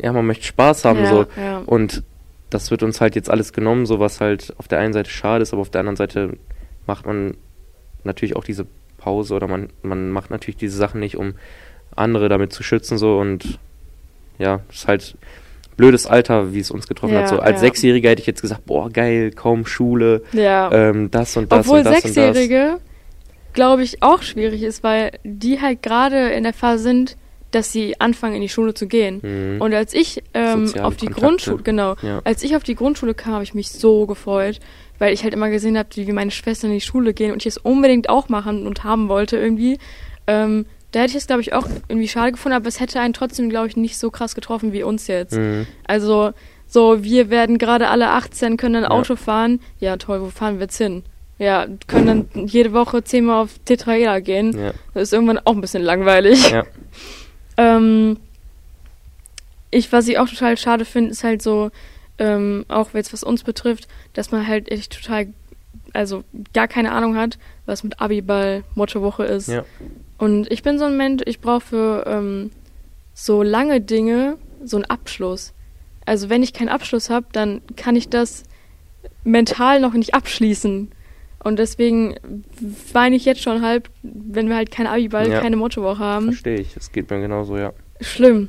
ja, 0.00 0.12
man 0.12 0.26
möchte 0.26 0.44
Spaß 0.44 0.84
haben 0.84 1.00
ja, 1.00 1.06
so. 1.06 1.26
Ja. 1.36 1.58
Und 1.66 2.02
das 2.50 2.70
wird 2.70 2.82
uns 2.82 3.00
halt 3.00 3.14
jetzt 3.14 3.30
alles 3.30 3.52
genommen, 3.52 3.86
so 3.86 4.00
was 4.00 4.20
halt 4.20 4.54
auf 4.58 4.68
der 4.68 4.78
einen 4.78 4.92
Seite 4.92 5.10
schade 5.10 5.42
ist, 5.42 5.52
aber 5.52 5.62
auf 5.62 5.70
der 5.70 5.80
anderen 5.80 5.96
Seite 5.96 6.36
macht 6.86 7.06
man 7.06 7.36
natürlich 8.04 8.36
auch 8.36 8.44
diese 8.44 8.66
Pause 8.96 9.34
oder 9.34 9.46
man, 9.46 9.68
man 9.82 10.10
macht 10.10 10.30
natürlich 10.30 10.56
diese 10.56 10.76
Sachen 10.76 11.00
nicht, 11.00 11.16
um 11.16 11.34
andere 11.94 12.28
damit 12.28 12.52
zu 12.52 12.62
schützen 12.62 12.98
so 12.98 13.18
und 13.18 13.58
ja, 14.38 14.60
ist 14.70 14.86
halt 14.86 15.16
blödes 15.76 16.06
Alter, 16.06 16.52
wie 16.52 16.60
es 16.60 16.70
uns 16.70 16.86
getroffen 16.88 17.14
ja, 17.14 17.22
hat. 17.22 17.28
So 17.28 17.38
als 17.38 17.56
ja. 17.56 17.60
Sechsjähriger 17.60 18.10
hätte 18.10 18.20
ich 18.20 18.26
jetzt 18.26 18.42
gesagt, 18.42 18.66
boah, 18.66 18.90
geil, 18.90 19.30
kaum 19.30 19.66
Schule, 19.66 20.22
ja. 20.32 20.70
ähm, 20.72 21.10
das 21.10 21.36
und 21.36 21.50
das 21.52 21.66
Obwohl 21.66 21.78
und 21.78 21.84
das 21.86 22.02
Sechsjährige, 22.02 22.78
glaube 23.52 23.82
ich, 23.82 24.02
auch 24.02 24.22
schwierig 24.22 24.62
ist, 24.62 24.82
weil 24.82 25.12
die 25.24 25.60
halt 25.60 25.82
gerade 25.82 26.30
in 26.30 26.44
der 26.44 26.52
Phase 26.52 26.82
sind, 26.82 27.16
dass 27.50 27.72
sie 27.72 27.98
anfangen 28.00 28.34
in 28.36 28.42
die 28.42 28.48
Schule 28.48 28.74
zu 28.74 28.86
gehen. 28.86 29.20
Mhm. 29.22 29.60
Und 29.60 29.72
als 29.74 29.94
ich 29.94 30.22
ähm, 30.34 30.64
auf 30.82 30.96
die 30.96 31.06
Kontakte. 31.06 31.20
Grundschule, 31.26 31.62
genau, 31.62 31.94
Ja. 32.02 32.20
als 32.24 32.42
ich 32.42 32.54
auf 32.56 32.62
die 32.62 32.74
Grundschule 32.74 33.14
kam, 33.14 33.32
habe 33.34 33.44
ich 33.44 33.54
mich 33.54 33.70
so 33.70 34.06
gefreut, 34.06 34.60
weil 34.98 35.12
ich 35.14 35.22
halt 35.24 35.32
immer 35.32 35.48
gesehen 35.48 35.78
habe, 35.78 35.88
wie 35.94 36.12
meine 36.12 36.30
Schwestern 36.30 36.70
in 36.70 36.76
die 36.78 36.80
Schule 36.84 37.14
gehen 37.14 37.32
und 37.32 37.38
ich 37.38 37.46
es 37.46 37.56
unbedingt 37.58 38.08
auch 38.10 38.28
machen 38.28 38.66
und 38.66 38.84
haben 38.84 39.08
wollte 39.08 39.36
irgendwie. 39.38 39.78
Ähm, 40.26 40.66
da 40.92 41.00
hätte 41.00 41.10
ich 41.10 41.16
es, 41.16 41.26
glaube 41.26 41.42
ich, 41.42 41.52
auch 41.52 41.66
irgendwie 41.88 42.08
schade 42.08 42.32
gefunden, 42.32 42.56
aber 42.56 42.66
es 42.68 42.80
hätte 42.80 43.00
einen 43.00 43.12
trotzdem, 43.14 43.48
glaube 43.50 43.68
ich, 43.68 43.76
nicht 43.76 43.98
so 43.98 44.10
krass 44.10 44.34
getroffen 44.34 44.72
wie 44.72 44.82
uns 44.82 45.06
jetzt. 45.06 45.34
Mhm. 45.36 45.66
Also, 45.86 46.32
so, 46.66 47.02
wir 47.02 47.30
werden 47.30 47.56
gerade 47.58 47.88
alle 47.88 48.08
18, 48.10 48.56
können 48.58 48.74
dann 48.74 48.82
Ja. 48.84 48.90
Auto 48.90 49.16
fahren. 49.16 49.60
Ja, 49.80 49.96
toll, 49.96 50.20
wo 50.20 50.26
fahren 50.30 50.56
wir 50.56 50.62
jetzt 50.62 50.76
hin? 50.78 51.02
Ja, 51.38 51.66
können 51.86 52.06
dann 52.34 52.46
jede 52.46 52.72
Woche 52.72 53.04
zehnmal 53.04 53.42
auf 53.44 53.58
Tetraeder 53.64 54.20
gehen. 54.20 54.58
Ja. 54.58 54.72
Das 54.92 55.04
ist 55.04 55.12
irgendwann 55.12 55.38
auch 55.38 55.52
ein 55.54 55.60
bisschen 55.60 55.82
langweilig. 55.82 56.50
Ja. 56.50 56.64
Ähm, 57.58 58.16
ich, 59.70 59.92
was 59.92 60.08
ich 60.08 60.18
auch 60.18 60.28
total 60.28 60.56
schade 60.56 60.86
finde, 60.86 61.10
ist 61.10 61.24
halt 61.24 61.42
so, 61.42 61.70
ähm, 62.18 62.64
auch 62.68 62.94
jetzt 62.94 63.12
was 63.12 63.22
uns 63.22 63.44
betrifft, 63.44 63.86
dass 64.14 64.30
man 64.30 64.46
halt 64.46 64.70
echt 64.70 64.92
total, 64.92 65.28
also 65.92 66.24
gar 66.54 66.68
keine 66.68 66.92
Ahnung 66.92 67.16
hat, 67.16 67.38
was 67.66 67.84
mit 67.84 68.00
Abiball, 68.00 68.64
Mottowoche 68.74 69.24
ist. 69.24 69.48
Ja. 69.48 69.64
Und 70.16 70.50
ich 70.50 70.62
bin 70.62 70.78
so 70.78 70.86
ein 70.86 70.96
Mensch, 70.96 71.22
ich 71.26 71.40
brauche 71.40 71.60
für 71.60 72.04
ähm, 72.06 72.50
so 73.12 73.42
lange 73.42 73.80
Dinge 73.80 74.38
so 74.64 74.76
einen 74.76 74.86
Abschluss. 74.86 75.52
Also 76.06 76.30
wenn 76.30 76.42
ich 76.42 76.52
keinen 76.52 76.70
Abschluss 76.70 77.10
habe, 77.10 77.26
dann 77.32 77.60
kann 77.76 77.94
ich 77.94 78.08
das 78.08 78.44
mental 79.24 79.80
noch 79.80 79.92
nicht 79.92 80.14
abschließen. 80.14 80.90
Und 81.42 81.58
deswegen 81.58 82.16
weine 82.92 83.16
ich 83.16 83.24
jetzt 83.24 83.42
schon 83.42 83.62
halb, 83.62 83.88
wenn 84.02 84.48
wir 84.48 84.56
halt 84.56 84.70
kein 84.70 84.86
Abiball, 84.86 85.30
Ja. 85.30 85.40
keine 85.40 85.56
Mottowoche 85.56 86.00
haben. 86.00 86.26
Verstehe 86.26 86.58
ich, 86.58 86.76
es 86.76 86.90
geht 86.92 87.08
mir 87.10 87.20
genauso, 87.20 87.56
ja. 87.56 87.72
Schlimm. 88.00 88.48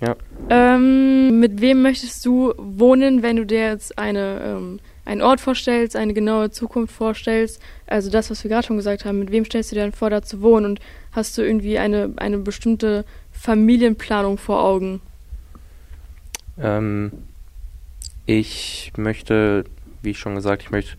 Ja. 0.00 0.16
Ähm, 0.48 1.38
mit 1.40 1.60
wem 1.60 1.82
möchtest 1.82 2.24
du 2.24 2.52
wohnen, 2.56 3.22
wenn 3.22 3.36
du 3.36 3.44
dir 3.44 3.66
jetzt 3.68 3.98
eine, 3.98 4.40
ähm, 4.44 4.80
einen 5.04 5.20
Ort 5.22 5.40
vorstellst, 5.40 5.94
eine 5.94 6.14
genaue 6.14 6.50
Zukunft 6.50 6.94
vorstellst? 6.94 7.60
Also 7.86 8.10
das, 8.10 8.30
was 8.30 8.42
wir 8.42 8.48
gerade 8.48 8.66
schon 8.66 8.76
gesagt 8.76 9.04
haben, 9.04 9.18
mit 9.18 9.30
wem 9.30 9.44
stellst 9.44 9.70
du 9.70 9.76
dir 9.76 9.82
dann 9.82 9.92
vor, 9.92 10.08
da 10.10 10.22
zu 10.22 10.40
wohnen? 10.40 10.64
Und 10.66 10.80
hast 11.12 11.36
du 11.36 11.42
irgendwie 11.42 11.78
eine, 11.78 12.12
eine 12.16 12.38
bestimmte 12.38 13.04
Familienplanung 13.30 14.38
vor 14.38 14.62
Augen? 14.64 15.00
Ähm, 16.58 17.12
ich 18.26 18.92
möchte, 18.96 19.64
wie 20.02 20.10
ich 20.10 20.18
schon 20.18 20.34
gesagt, 20.34 20.62
ich 20.62 20.70
möchte 20.70 20.92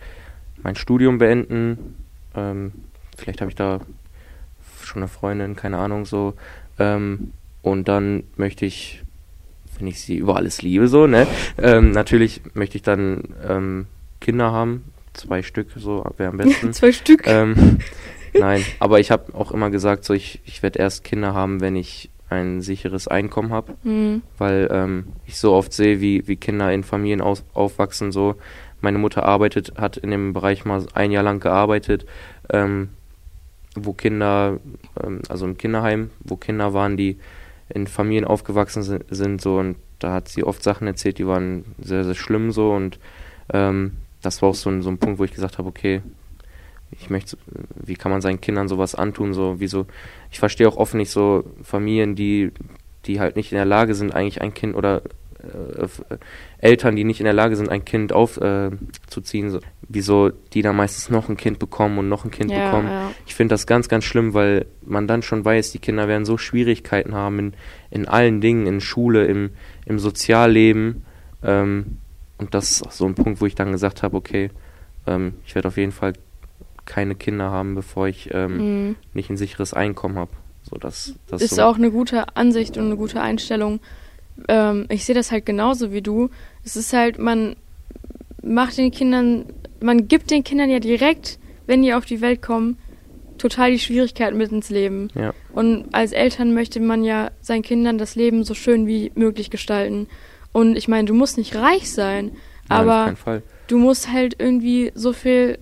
mein 0.63 0.75
Studium 0.75 1.17
beenden. 1.17 1.95
Ähm, 2.35 2.71
vielleicht 3.17 3.41
habe 3.41 3.49
ich 3.51 3.55
da 3.55 3.79
schon 4.83 5.01
eine 5.01 5.07
Freundin, 5.07 5.55
keine 5.55 5.77
Ahnung, 5.77 6.05
so. 6.05 6.33
Ähm, 6.79 7.33
und 7.61 7.87
dann 7.87 8.23
möchte 8.37 8.65
ich, 8.65 9.03
wenn 9.77 9.87
ich 9.87 10.01
sie 10.01 10.17
über 10.17 10.35
alles 10.35 10.61
liebe, 10.61 10.87
so, 10.87 11.07
ne? 11.07 11.27
Ähm, 11.57 11.91
natürlich 11.91 12.41
möchte 12.53 12.77
ich 12.77 12.81
dann 12.81 13.23
ähm, 13.47 13.87
Kinder 14.19 14.51
haben. 14.51 14.85
Zwei 15.13 15.41
Stück, 15.43 15.67
so 15.75 16.05
wäre 16.17 16.31
am 16.31 16.37
besten. 16.37 16.73
Zwei 16.73 16.91
Stück. 16.91 17.27
ähm, 17.27 17.79
nein, 18.33 18.63
aber 18.79 18.99
ich 18.99 19.11
habe 19.11 19.35
auch 19.35 19.51
immer 19.51 19.69
gesagt, 19.69 20.05
so 20.05 20.13
ich, 20.13 20.39
ich 20.45 20.63
werde 20.63 20.79
erst 20.79 21.03
Kinder 21.03 21.33
haben, 21.33 21.59
wenn 21.61 21.75
ich 21.75 22.09
ein 22.29 22.61
sicheres 22.61 23.09
Einkommen 23.09 23.51
habe 23.51 23.73
Hm. 23.83 24.21
weil 24.37 24.69
ähm, 24.71 25.07
ich 25.25 25.37
so 25.37 25.53
oft 25.53 25.73
sehe, 25.73 25.99
wie, 25.99 26.27
wie 26.29 26.37
Kinder 26.37 26.71
in 26.71 26.83
Familien 26.83 27.19
aus, 27.19 27.43
aufwachsen. 27.53 28.13
So, 28.13 28.35
meine 28.81 28.97
Mutter 28.97 29.23
arbeitet, 29.23 29.73
hat 29.77 29.97
in 29.97 30.11
dem 30.11 30.33
Bereich 30.33 30.65
mal 30.65 30.85
ein 30.93 31.11
Jahr 31.11 31.23
lang 31.23 31.39
gearbeitet, 31.39 32.05
ähm, 32.49 32.89
wo 33.75 33.93
Kinder, 33.93 34.59
ähm, 35.01 35.21
also 35.29 35.45
im 35.45 35.57
Kinderheim, 35.57 36.09
wo 36.19 36.35
Kinder 36.35 36.73
waren, 36.73 36.97
die 36.97 37.17
in 37.69 37.87
Familien 37.87 38.25
aufgewachsen 38.25 38.83
sind, 38.83 39.05
sind 39.09 39.41
so 39.41 39.57
und 39.57 39.77
da 39.99 40.13
hat 40.13 40.27
sie 40.27 40.43
oft 40.43 40.63
Sachen 40.63 40.87
erzählt, 40.87 41.19
die 41.19 41.27
waren 41.27 41.63
sehr, 41.79 42.03
sehr 42.03 42.15
schlimm 42.15 42.51
so 42.51 42.71
und 42.71 42.99
ähm, 43.53 43.93
das 44.21 44.41
war 44.41 44.49
auch 44.49 44.55
so 44.55 44.69
ein, 44.69 44.81
so 44.81 44.89
ein 44.89 44.97
Punkt, 44.97 45.19
wo 45.19 45.23
ich 45.23 45.33
gesagt 45.33 45.57
habe, 45.57 45.69
okay, 45.69 46.01
ich 46.91 47.09
möchte, 47.09 47.37
wie 47.75 47.95
kann 47.95 48.11
man 48.11 48.21
seinen 48.21 48.41
Kindern 48.41 48.67
sowas 48.67 48.95
antun, 48.95 49.33
so, 49.33 49.59
wieso, 49.59 49.85
ich 50.29 50.39
verstehe 50.39 50.67
auch 50.67 50.77
oft 50.77 50.93
nicht 50.93 51.11
so 51.11 51.45
Familien, 51.63 52.15
die, 52.15 52.51
die 53.05 53.19
halt 53.19 53.35
nicht 53.35 53.51
in 53.51 53.55
der 53.55 53.65
Lage 53.65 53.95
sind, 53.95 54.13
eigentlich 54.13 54.41
ein 54.41 54.53
Kind 54.53 54.75
oder 54.75 55.01
äh, 55.43 55.87
Eltern, 56.59 56.95
die 56.95 57.03
nicht 57.03 57.19
in 57.19 57.23
der 57.25 57.33
Lage 57.33 57.55
sind, 57.55 57.69
ein 57.69 57.83
Kind 57.85 58.13
aufzuziehen, 58.13 59.47
äh, 59.47 59.49
so, 59.49 59.59
wieso 59.87 60.29
die 60.53 60.61
da 60.61 60.73
meistens 60.73 61.09
noch 61.09 61.29
ein 61.29 61.37
Kind 61.37 61.59
bekommen 61.59 61.97
und 61.97 62.09
noch 62.09 62.25
ein 62.25 62.31
Kind 62.31 62.51
Ja, 62.51 62.65
bekommen. 62.65 62.87
ja. 62.87 63.11
Ich 63.25 63.35
finde 63.35 63.53
das 63.53 63.67
ganz, 63.67 63.87
ganz 63.89 64.03
schlimm, 64.03 64.33
weil 64.33 64.65
man 64.81 65.07
dann 65.07 65.21
schon 65.21 65.43
weiß, 65.43 65.71
die 65.71 65.79
Kinder 65.79 66.07
werden 66.07 66.25
so 66.25 66.37
Schwierigkeiten 66.37 67.13
haben 67.15 67.39
in, 67.39 67.53
in 67.89 68.07
allen 68.07 68.41
Dingen, 68.41 68.67
in 68.67 68.81
Schule, 68.81 69.25
im, 69.25 69.51
im 69.85 69.99
Sozialleben. 69.99 71.05
Ähm, 71.43 71.97
und 72.37 72.53
das 72.53 72.71
ist 72.71 72.85
auch 72.85 72.91
so 72.91 73.05
ein 73.05 73.15
Punkt, 73.15 73.41
wo 73.41 73.45
ich 73.45 73.55
dann 73.55 73.71
gesagt 73.71 74.03
habe, 74.03 74.15
okay, 74.17 74.49
ähm, 75.07 75.33
ich 75.45 75.55
werde 75.55 75.67
auf 75.67 75.77
jeden 75.77 75.91
Fall 75.91 76.13
keine 76.85 77.15
Kinder 77.15 77.51
haben, 77.51 77.75
bevor 77.75 78.07
ich 78.07 78.29
ähm, 78.33 78.59
Hm. 78.59 78.95
nicht 79.13 79.29
ein 79.29 79.37
sicheres 79.37 79.73
Einkommen 79.73 80.17
habe. 80.17 80.31
So, 80.63 80.77
das, 80.77 81.15
das 81.27 81.41
ist 81.41 81.55
so, 81.55 81.63
auch 81.63 81.75
eine 81.75 81.91
gute 81.91 82.35
Ansicht 82.35 82.77
und 82.77 82.85
eine 82.85 82.95
gute 82.97 83.21
Einstellung. 83.21 83.79
Ähm, 84.47 84.85
ich 84.89 85.05
sehe 85.05 85.15
das 85.15 85.31
halt 85.31 85.45
genauso 85.45 85.91
wie 85.91 86.01
du. 86.01 86.29
Es 86.63 86.75
ist 86.75 86.93
halt, 86.93 87.19
man 87.19 87.55
macht 88.41 88.77
den 88.77 88.91
Kindern, 88.91 89.45
man 89.79 90.07
gibt 90.07 90.31
den 90.31 90.43
Kindern 90.43 90.69
ja 90.69 90.79
direkt, 90.79 91.39
wenn 91.67 91.81
die 91.81 91.93
auf 91.93 92.05
die 92.05 92.21
Welt 92.21 92.41
kommen, 92.41 92.77
total 93.37 93.71
die 93.71 93.79
Schwierigkeiten 93.79 94.37
mit 94.37 94.51
ins 94.51 94.69
Leben. 94.69 95.09
Ja. 95.15 95.33
Und 95.53 95.93
als 95.93 96.11
Eltern 96.11 96.53
möchte 96.53 96.79
man 96.79 97.03
ja 97.03 97.31
seinen 97.41 97.63
Kindern 97.63 97.97
das 97.97 98.15
Leben 98.15 98.43
so 98.43 98.53
schön 98.53 98.87
wie 98.87 99.11
möglich 99.15 99.49
gestalten. 99.49 100.07
Und 100.51 100.77
ich 100.77 100.87
meine, 100.87 101.05
du 101.05 101.13
musst 101.13 101.37
nicht 101.37 101.55
reich 101.55 101.91
sein, 101.91 102.31
Nein, 102.69 102.79
aber 102.79 103.15
du 103.67 103.77
musst 103.77 104.11
halt 104.11 104.35
irgendwie 104.37 104.91
so 104.95 105.13
viel 105.13 105.57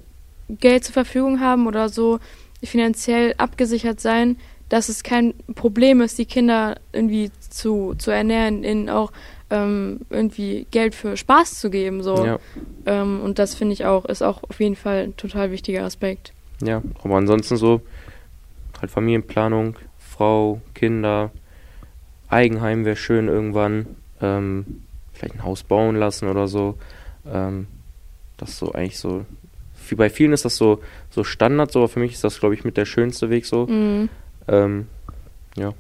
Geld 0.50 0.84
zur 0.84 0.94
Verfügung 0.94 1.40
haben 1.40 1.68
oder 1.68 1.90
so 1.90 2.20
finanziell 2.64 3.34
abgesichert 3.38 4.02
sein, 4.02 4.38
dass 4.68 4.90
es 4.90 5.04
kein 5.04 5.34
Problem 5.56 6.02
ist, 6.02 6.18
die 6.18 6.26
Kinder 6.26 6.76
irgendwie 6.92 7.32
zu, 7.50 7.96
zu 7.98 8.12
ernähren, 8.12 8.64
ihnen 8.64 8.90
auch 8.90 9.12
ähm, 9.50 10.02
irgendwie 10.10 10.68
Geld 10.72 10.96
für 10.96 11.18
Spaß 11.18 11.60
zu 11.60 11.70
geben. 11.70 12.04
So. 12.04 12.26
Ja. 12.26 12.40
Ähm, 12.86 13.22
und 13.22 13.40
das 13.40 13.56
finde 13.56 13.74
ich 13.74 13.86
auch, 13.86 14.06
ist 14.06 14.22
auch 14.22 14.44
auf 14.44 14.60
jeden 14.60 14.76
Fall 14.76 15.04
ein 15.04 15.18
total 15.18 15.52
wichtiger 15.52 15.84
Aspekt. 15.84 16.34
Ja, 16.62 16.82
aber 17.04 17.16
ansonsten 17.16 17.58
so 17.58 17.82
halt 18.80 18.92
Familienplanung, 18.92 19.76
Frau, 19.98 20.62
Kinder, 20.74 21.32
Eigenheim 22.30 22.86
wäre 22.86 22.96
schön 22.96 23.28
irgendwann, 23.28 23.88
ähm, 24.22 24.84
vielleicht 25.14 25.36
ein 25.36 25.44
Haus 25.44 25.64
bauen 25.64 25.96
lassen 25.96 26.28
oder 26.28 26.48
so. 26.48 26.78
Ähm, 27.26 27.68
das 28.38 28.52
ist 28.52 28.60
so 28.60 28.72
eigentlich 28.74 29.00
so. 29.00 29.26
Wie 29.88 29.96
bei 29.96 30.10
vielen 30.10 30.34
ist 30.34 30.46
das 30.46 30.56
so, 30.56 30.82
so 31.10 31.24
Standard, 31.24 31.72
so, 31.72 31.80
aber 31.80 31.90
für 31.90 32.00
mich 32.00 32.14
ist 32.14 32.24
das, 32.24 32.40
glaube 32.40 32.54
ich, 32.54 32.64
mit 32.64 32.78
der 32.78 32.86
schönste 32.86 33.30
Weg 33.30 33.46
so. 33.46 33.66
Mhm. 33.66 34.10
Ähm, 34.48 34.88
ja. 35.58 35.74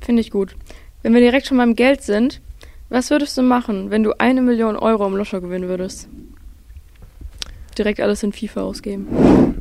Finde 0.00 0.20
ich 0.20 0.30
gut. 0.30 0.56
Wenn 1.02 1.14
wir 1.14 1.20
direkt 1.20 1.46
schon 1.46 1.56
beim 1.56 1.74
Geld 1.74 2.02
sind, 2.02 2.40
was 2.88 3.10
würdest 3.10 3.36
du 3.38 3.42
machen, 3.42 3.90
wenn 3.90 4.02
du 4.02 4.18
eine 4.18 4.42
Million 4.42 4.76
Euro 4.76 5.06
im 5.06 5.16
Lotto 5.16 5.40
gewinnen 5.40 5.68
würdest? 5.68 6.08
Direkt 7.78 8.00
alles 8.00 8.22
in 8.22 8.32
FIFA 8.32 8.62
ausgeben. 8.62 9.06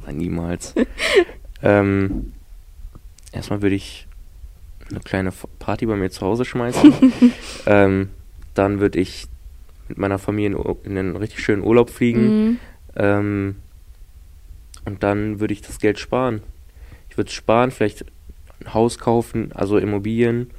Nein, 0.05 0.17
niemals. 0.17 0.73
ähm, 1.63 2.33
erstmal 3.31 3.61
würde 3.61 3.75
ich 3.75 4.07
eine 4.89 4.99
kleine 4.99 5.31
Party 5.59 5.85
bei 5.85 5.95
mir 5.95 6.09
zu 6.09 6.21
Hause 6.21 6.43
schmeißen. 6.43 6.93
ähm, 7.67 8.09
dann 8.55 8.79
würde 8.79 8.99
ich 8.99 9.27
mit 9.87 9.97
meiner 9.97 10.19
Familie 10.19 10.57
in, 10.57 10.91
in 10.91 10.97
einen 10.97 11.15
richtig 11.15 11.39
schönen 11.39 11.63
Urlaub 11.63 11.89
fliegen. 11.89 12.45
Mhm. 12.45 12.59
Ähm, 12.95 13.55
und 14.85 15.03
dann 15.03 15.39
würde 15.39 15.53
ich 15.53 15.61
das 15.61 15.79
Geld 15.79 15.99
sparen. 15.99 16.41
Ich 17.09 17.17
würde 17.17 17.31
sparen, 17.31 17.71
vielleicht 17.71 18.05
ein 18.59 18.73
Haus 18.73 18.97
kaufen, 18.97 19.51
also 19.53 19.77
Immobilien, 19.77 20.49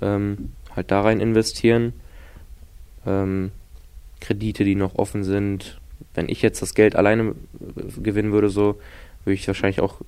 ähm, 0.00 0.52
halt 0.74 0.90
da 0.90 1.00
rein 1.02 1.20
investieren. 1.20 1.92
Ähm, 3.06 3.50
Kredite, 4.20 4.64
die 4.64 4.74
noch 4.74 4.94
offen 4.96 5.24
sind. 5.24 5.80
Wenn 6.14 6.28
ich 6.28 6.42
jetzt 6.42 6.60
das 6.62 6.74
Geld 6.74 6.96
alleine 6.96 7.34
äh, 7.76 8.00
gewinnen 8.02 8.32
würde, 8.32 8.50
so, 8.50 8.78
würde 9.24 9.34
ich 9.34 9.46
wahrscheinlich 9.46 9.80
auch 9.80 10.00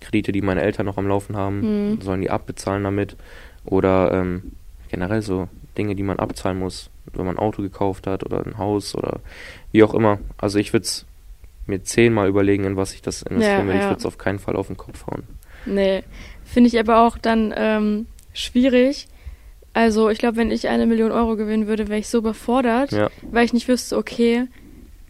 Kredite, 0.00 0.32
die 0.32 0.42
meine 0.42 0.62
Eltern 0.62 0.86
noch 0.86 0.98
am 0.98 1.06
Laufen 1.08 1.36
haben, 1.36 1.92
Mhm. 1.94 2.00
sollen 2.00 2.20
die 2.20 2.30
abbezahlen 2.30 2.84
damit. 2.84 3.16
Oder 3.64 4.12
ähm, 4.12 4.52
generell 4.90 5.22
so 5.22 5.48
Dinge, 5.78 5.94
die 5.94 6.02
man 6.02 6.18
abzahlen 6.18 6.58
muss, 6.58 6.90
wenn 7.12 7.26
man 7.26 7.36
ein 7.36 7.40
Auto 7.40 7.62
gekauft 7.62 8.06
hat 8.06 8.24
oder 8.24 8.44
ein 8.44 8.58
Haus 8.58 8.94
oder 8.94 9.20
wie 9.72 9.82
auch 9.82 9.94
immer. 9.94 10.18
Also 10.38 10.58
ich 10.58 10.72
würde 10.72 10.84
es 10.84 11.06
mir 11.66 11.82
zehnmal 11.82 12.28
überlegen, 12.28 12.64
in 12.64 12.76
was 12.76 12.92
ich 12.94 13.02
das 13.02 13.22
investieren 13.22 13.66
Ja, 13.66 13.72
will. 13.72 13.76
Ich 13.76 13.82
ja. 13.82 13.90
würde 13.90 14.00
es 14.00 14.06
auf 14.06 14.18
keinen 14.18 14.38
Fall 14.38 14.56
auf 14.56 14.68
den 14.68 14.76
Kopf 14.76 15.06
hauen. 15.06 15.24
Nee, 15.64 16.04
finde 16.44 16.68
ich 16.68 16.78
aber 16.78 17.04
auch 17.06 17.18
dann 17.18 17.52
ähm, 17.56 18.06
schwierig. 18.32 19.08
Also 19.76 20.08
ich 20.08 20.18
glaube, 20.18 20.38
wenn 20.38 20.50
ich 20.50 20.68
eine 20.68 20.86
Million 20.86 21.12
Euro 21.12 21.36
gewinnen 21.36 21.66
würde, 21.66 21.88
wäre 21.88 21.98
ich 21.98 22.08
so 22.08 22.16
überfordert, 22.16 22.92
Ja. 22.92 23.10
weil 23.30 23.44
ich 23.44 23.52
nicht 23.52 23.68
wüsste, 23.68 23.98
okay, 23.98 24.46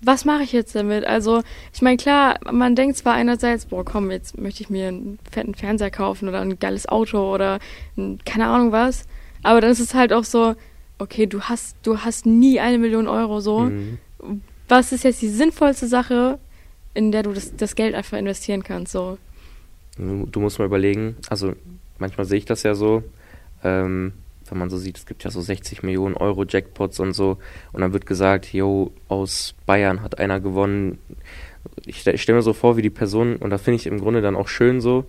was 0.03 0.25
mache 0.25 0.43
ich 0.43 0.51
jetzt 0.51 0.75
damit? 0.75 1.05
Also 1.05 1.45
ich 1.73 1.83
meine, 1.83 1.99
klar, 1.99 2.41
man 2.51 2.75
denkt 2.75 2.97
zwar 2.97 3.15
einerseits, 3.15 3.67
boah, 3.67 3.85
komm, 3.85 4.11
jetzt 4.11 4.37
möchte 4.37 4.65
ich 4.65 4.69
mir 4.69 4.89
einen 4.89 5.21
fetten 5.31 5.55
Fernseher 5.55 5.93
kaufen 5.93 6.29
oder 6.29 6.41
ein 6.41 6.59
geiles 6.59 6.89
Auto 6.89 7.33
oder 7.33 7.61
ein, 7.97 8.19
keine 8.27 8.49
Ahnung 8.49 8.73
was, 8.73 9.05
aber 9.45 9.61
dann 9.61 9.71
ist 9.71 9.79
es 9.79 9.95
halt 9.95 10.13
auch 10.13 10.25
so, 10.25 10.57
okay, 10.99 11.27
du 11.27 11.43
hast, 11.43 11.77
du 11.85 12.01
hast 12.01 12.27
nie 12.27 12.59
eine 12.59 12.79
Million 12.79 13.07
Euro 13.07 13.39
so. 13.39 13.61
Mhm. 13.61 13.99
Was 14.69 14.91
ist 14.91 15.05
jetzt 15.05 15.23
die 15.23 15.29
sinnvollste 15.29 15.87
Sache, 15.87 16.41
in 16.93 17.13
der 17.13 17.23
du 17.23 17.33
das, 17.33 17.55
das 17.55 17.77
Geld 17.77 17.95
einfach 17.95 18.19
investieren 18.19 18.65
kannst? 18.65 18.91
So. 18.91 19.17
Du, 19.97 20.27
du 20.27 20.41
musst 20.41 20.59
mal 20.59 20.65
überlegen, 20.65 21.15
also 21.31 21.53
manchmal 22.01 22.27
sehe 22.27 22.39
ich 22.39 22.47
das 22.47 22.65
ja 22.65 22.75
so, 22.75 23.05
ähm, 23.63 24.13
wenn 24.51 24.59
man 24.59 24.71
so 24.71 24.79
sieht, 24.79 24.99
es 24.99 25.07
gibt 25.07 25.25
ja 25.25 25.31
so 25.31 25.41
60 25.41 25.83
Millionen 25.83 26.17
Euro 26.17 26.45
Jackpots 26.45 27.01
und 27.01 27.13
so, 27.13 27.39
und 27.73 27.81
dann 27.81 27.93
wird 27.93 28.07
gesagt, 28.07 28.53
yo, 28.53 28.93
aus 29.09 29.55
Bayern 29.67 30.03
hat 30.03 30.19
einer 30.19 30.41
gewonnen. 30.41 30.99
Ich, 31.85 32.07
ich 32.07 32.23
stelle 32.23 32.37
mir 32.37 32.43
so 32.43 32.53
vor, 32.53 32.77
wie 32.77 32.83
die 32.83 32.91
Person, 32.91 33.37
und 33.37 33.51
da 33.51 33.59
finde 33.59 33.77
ich 33.77 33.87
im 33.87 33.99
Grunde 34.01 34.21
dann 34.23 34.37
auch 34.37 34.49
schön 34.49 34.81
so, 34.81 35.05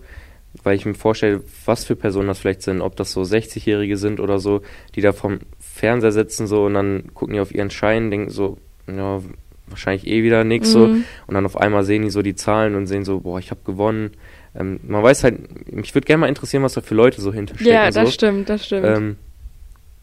weil 0.62 0.76
ich 0.76 0.86
mir 0.86 0.94
vorstelle, 0.94 1.42
was 1.66 1.84
für 1.84 1.94
Personen 1.94 2.28
das 2.28 2.38
vielleicht 2.40 2.62
sind, 2.62 2.80
ob 2.80 2.96
das 2.96 3.12
so 3.12 3.22
60-Jährige 3.22 3.96
sind 3.96 4.18
oder 4.18 4.38
so, 4.38 4.62
die 4.94 5.02
da 5.02 5.12
vom 5.12 5.40
Fernseher 5.60 6.12
sitzen 6.12 6.46
so 6.46 6.64
und 6.64 6.74
dann 6.74 7.10
gucken 7.14 7.34
die 7.34 7.40
auf 7.40 7.54
ihren 7.54 7.70
Schein, 7.70 8.10
denken 8.10 8.30
so, 8.30 8.56
ja, 8.88 9.20
wahrscheinlich 9.68 10.06
eh 10.06 10.22
wieder 10.22 10.44
so, 10.64 10.88
Mhm. 10.88 11.04
und 11.26 11.34
dann 11.34 11.44
auf 11.44 11.56
einmal 11.56 11.84
sehen 11.84 12.02
die 12.02 12.10
so 12.10 12.22
die 12.22 12.34
Zahlen 12.34 12.74
und 12.74 12.86
sehen 12.86 13.04
so, 13.04 13.20
boah, 13.20 13.38
ich 13.38 13.50
habe 13.50 13.60
gewonnen. 13.64 14.12
Ähm, 14.58 14.80
man 14.82 15.02
weiß 15.02 15.24
halt, 15.24 15.70
mich 15.70 15.94
würde 15.94 16.06
gerne 16.06 16.22
mal 16.22 16.26
interessieren, 16.28 16.62
was 16.62 16.72
da 16.72 16.80
für 16.80 16.94
Leute 16.94 17.20
so 17.20 17.32
hinterstecken. 17.32 17.72
Ja, 17.72 17.90
das 17.90 18.06
so. 18.08 18.12
stimmt, 18.12 18.48
das 18.48 18.64
stimmt. 18.64 18.86
Ähm, 18.86 19.16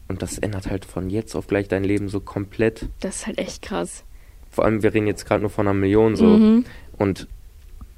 und 0.08 0.22
das 0.22 0.38
ändert 0.38 0.70
halt 0.70 0.84
von 0.84 1.10
jetzt 1.10 1.34
auf 1.34 1.46
gleich 1.46 1.68
dein 1.68 1.84
Leben 1.84 2.08
so 2.08 2.20
komplett. 2.20 2.88
Das 3.00 3.16
ist 3.16 3.26
halt 3.26 3.38
echt 3.38 3.62
krass. 3.62 4.04
Vor 4.50 4.64
allem, 4.64 4.82
wir 4.82 4.94
reden 4.94 5.06
jetzt 5.06 5.26
gerade 5.26 5.40
nur 5.40 5.50
von 5.50 5.66
einer 5.66 5.74
Million 5.74 6.16
so. 6.16 6.24
Mhm. 6.26 6.64
Und 6.96 7.26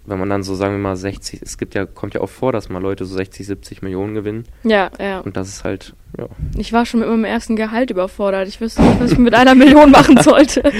wenn 0.09 0.19
man 0.19 0.31
dann 0.31 0.43
so, 0.43 0.55
sagen 0.55 0.75
wir 0.75 0.79
mal, 0.79 0.97
60, 0.97 1.43
es 1.43 1.59
gibt 1.59 1.75
ja, 1.75 1.85
kommt 1.85 2.15
ja 2.15 2.23
auch 2.23 2.31
vor, 2.31 2.53
dass 2.53 2.69
mal 2.71 2.81
Leute 2.81 3.05
so 3.05 3.15
60, 3.15 3.47
70 3.47 3.83
Millionen 3.83 4.15
gewinnen. 4.15 4.45
Ja, 4.65 4.91
ja. 4.99 5.21
Und 5.21 5.37
das 5.37 5.49
ist 5.49 5.65
halt, 5.65 5.95
ja. 6.17 6.27
Ich 6.57 6.73
war 6.73 6.87
schon 6.87 7.01
mit 7.01 7.09
meinem 7.09 7.25
ersten 7.25 7.57
Gehalt 7.57 7.91
überfordert. 7.91 8.49
Ich 8.49 8.61
wüsste 8.61 8.83
nicht, 8.83 9.01
was 9.01 9.13
ich 9.13 9.19
mit 9.19 9.35
einer 9.35 9.55
Million 9.55 9.91
machen 9.91 10.17
sollte. 10.23 10.63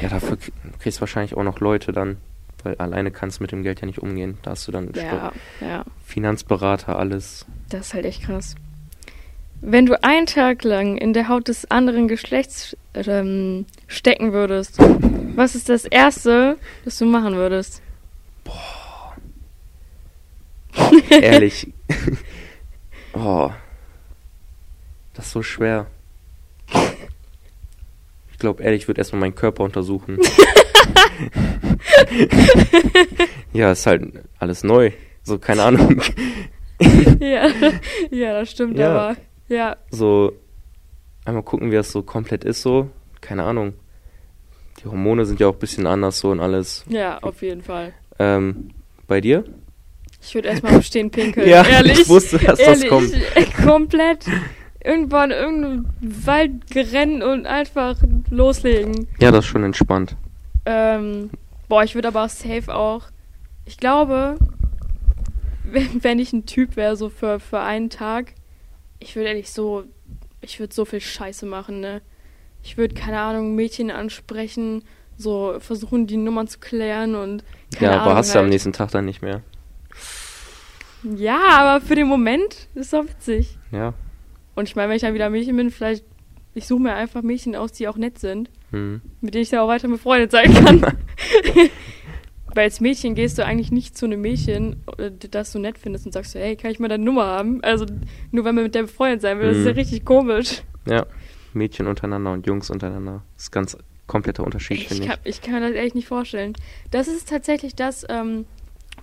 Ja, 0.00 0.08
dafür 0.08 0.36
kriegst 0.80 0.98
du 0.98 1.00
wahrscheinlich 1.00 1.36
auch 1.36 1.42
noch 1.44 1.60
Leute 1.60 1.92
dann, 1.92 2.16
weil 2.64 2.74
alleine 2.76 3.10
kannst 3.10 3.38
du 3.38 3.44
mit 3.44 3.52
dem 3.52 3.62
Geld 3.62 3.80
ja 3.80 3.86
nicht 3.86 4.00
umgehen. 4.00 4.38
Da 4.42 4.52
hast 4.52 4.66
du 4.66 4.72
dann 4.72 4.90
ja, 4.94 5.32
ja. 5.60 5.84
Finanzberater, 6.04 6.98
alles. 6.98 7.46
Das 7.68 7.88
ist 7.88 7.94
halt 7.94 8.04
echt 8.04 8.24
krass. 8.24 8.56
Wenn 9.64 9.86
du 9.86 10.02
einen 10.02 10.26
Tag 10.26 10.64
lang 10.64 10.98
in 10.98 11.12
der 11.12 11.28
Haut 11.28 11.46
des 11.46 11.70
anderen 11.70 12.08
Geschlechts 12.08 12.76
ähm, 12.94 13.64
stecken 13.86 14.32
würdest, 14.32 14.78
was 15.36 15.54
ist 15.54 15.68
das 15.68 15.84
Erste, 15.84 16.58
das 16.84 16.98
du 16.98 17.04
machen 17.04 17.36
würdest? 17.36 17.80
Ehrlich. 21.10 21.68
oh. 23.14 23.50
Das 25.14 25.26
ist 25.26 25.32
so 25.32 25.42
schwer. 25.44 25.86
Ich 28.32 28.38
glaube, 28.40 28.64
ehrlich, 28.64 28.82
ich 28.82 28.88
würde 28.88 29.00
erstmal 29.00 29.20
meinen 29.20 29.36
Körper 29.36 29.62
untersuchen. 29.62 30.18
ja, 33.52 33.70
ist 33.70 33.86
halt 33.86 34.24
alles 34.40 34.64
neu. 34.64 34.90
So, 35.22 35.38
keine 35.38 35.62
Ahnung. 35.62 36.02
ja. 37.20 37.46
ja, 38.10 38.40
das 38.40 38.50
stimmt 38.50 38.76
Ja. 38.76 38.90
aber. 38.90 39.16
Ja, 39.52 39.76
So, 39.90 40.32
einmal 41.26 41.42
gucken, 41.42 41.70
wie 41.70 41.74
das 41.74 41.92
so 41.92 42.02
komplett 42.02 42.42
ist, 42.44 42.62
so. 42.62 42.88
Keine 43.20 43.44
Ahnung. 43.44 43.74
Die 44.80 44.86
Hormone 44.88 45.26
sind 45.26 45.40
ja 45.40 45.48
auch 45.48 45.52
ein 45.52 45.58
bisschen 45.58 45.86
anders 45.86 46.18
so 46.20 46.30
und 46.30 46.40
alles. 46.40 46.84
ja, 46.88 47.18
auf 47.18 47.42
jeden 47.42 47.62
Fall. 47.62 47.92
Ähm, 48.18 48.70
bei 49.06 49.20
dir? 49.20 49.44
Ich 50.22 50.34
würde 50.34 50.48
erstmal 50.48 50.82
Stehen 50.82 51.10
pinkeln. 51.10 51.46
Ja, 51.50 51.64
ehrlich. 51.66 52.00
ich 52.00 52.08
wusste, 52.08 52.38
dass 52.38 52.58
das 52.58 52.82
ehrlich, 52.82 52.88
kommt. 52.88 53.12
komplett 53.64 54.24
irgendwann 54.82 55.30
in 55.30 55.36
irgendeinen 55.36 56.26
Wald 56.26 56.52
rennen 56.74 57.22
und 57.22 57.46
einfach 57.46 57.96
loslegen. 58.30 59.06
Ja, 59.20 59.30
das 59.30 59.44
ist 59.44 59.50
schon 59.50 59.64
entspannt. 59.64 60.16
Ähm, 60.64 61.30
boah, 61.68 61.84
ich 61.84 61.94
würde 61.94 62.08
aber 62.08 62.26
safe 62.28 62.74
auch. 62.74 63.04
Ich 63.66 63.76
glaube, 63.76 64.36
wenn, 65.64 65.88
wenn 66.02 66.18
ich 66.18 66.32
ein 66.32 66.46
Typ 66.46 66.76
wäre, 66.76 66.96
so 66.96 67.10
für, 67.10 67.38
für 67.38 67.60
einen 67.60 67.90
Tag, 67.90 68.32
ich 69.02 69.16
würde 69.16 69.28
ehrlich 69.28 69.50
so, 69.50 69.84
ich 70.40 70.60
würde 70.60 70.74
so 70.74 70.84
viel 70.84 71.00
Scheiße 71.00 71.46
machen, 71.46 71.80
ne? 71.80 72.02
Ich 72.62 72.76
würde, 72.76 72.94
keine 72.94 73.18
Ahnung, 73.20 73.54
Mädchen 73.54 73.90
ansprechen, 73.90 74.84
so 75.16 75.56
versuchen, 75.58 76.06
die 76.06 76.16
Nummern 76.16 76.48
zu 76.48 76.58
klären 76.58 77.14
und. 77.14 77.44
Keine 77.74 77.86
ja, 77.86 77.90
Ahnung, 77.98 78.06
aber 78.06 78.16
hast 78.16 78.34
du 78.34 78.38
am 78.38 78.44
halt. 78.44 78.52
nächsten 78.52 78.72
Tag 78.72 78.90
dann 78.92 79.04
nicht 79.04 79.22
mehr. 79.22 79.42
Ja, 81.16 81.40
aber 81.48 81.84
für 81.84 81.96
den 81.96 82.06
Moment 82.06 82.68
ist 82.74 82.92
doch 82.92 83.04
witzig. 83.04 83.58
Ja. 83.72 83.94
Und 84.54 84.68
ich 84.68 84.76
meine, 84.76 84.88
wenn 84.90 84.96
ich 84.96 85.02
dann 85.02 85.14
wieder 85.14 85.30
Mädchen 85.30 85.56
bin, 85.56 85.70
vielleicht, 85.70 86.04
ich 86.54 86.66
suche 86.66 86.82
mir 86.82 86.94
einfach 86.94 87.22
Mädchen 87.22 87.56
aus, 87.56 87.72
die 87.72 87.88
auch 87.88 87.96
nett 87.96 88.18
sind, 88.18 88.50
Hm. 88.70 89.00
mit 89.20 89.34
denen 89.34 89.42
ich 89.42 89.50
dann 89.50 89.60
auch 89.60 89.68
weiter 89.68 89.88
befreundet 89.88 90.30
sein 90.30 90.52
kann. 90.54 90.80
Weil 92.54 92.64
als 92.64 92.80
Mädchen 92.80 93.14
gehst 93.14 93.38
du 93.38 93.44
eigentlich 93.46 93.70
nicht 93.72 93.96
zu 93.96 94.06
einem 94.06 94.20
Mädchen, 94.20 94.76
äh, 94.98 95.10
das 95.30 95.52
du 95.52 95.58
nett 95.58 95.78
findest 95.78 96.06
und 96.06 96.12
sagst 96.12 96.34
hey, 96.34 96.56
kann 96.56 96.70
ich 96.70 96.78
mal 96.78 96.88
deine 96.88 97.04
Nummer 97.04 97.24
haben? 97.26 97.62
Also 97.62 97.86
nur 98.30 98.44
wenn 98.44 98.54
man 98.54 98.64
mit 98.64 98.74
der 98.74 98.82
befreundet 98.82 99.22
sein 99.22 99.38
will, 99.38 99.48
das 99.48 99.58
ist 99.58 99.64
ja 99.66 99.72
Mhm. 99.72 99.78
richtig 99.78 100.04
komisch. 100.04 100.62
Ja, 100.86 101.06
Mädchen 101.54 101.86
untereinander 101.86 102.32
und 102.32 102.46
Jungs 102.46 102.70
untereinander. 102.70 103.22
Das 103.36 103.44
ist 103.44 103.50
ein 103.50 103.54
ganz 103.54 103.76
kompletter 104.06 104.44
Unterschied, 104.44 104.78
Ich 104.78 104.88
finde 104.88 105.04
ich. 105.04 105.08
kann, 105.08 105.18
ich 105.24 105.40
kann 105.40 105.54
mir 105.54 105.60
das 105.60 105.72
echt 105.72 105.94
nicht 105.94 106.08
vorstellen. 106.08 106.54
Das 106.90 107.08
ist 107.08 107.28
tatsächlich 107.28 107.74
das, 107.74 108.04
ähm, 108.08 108.44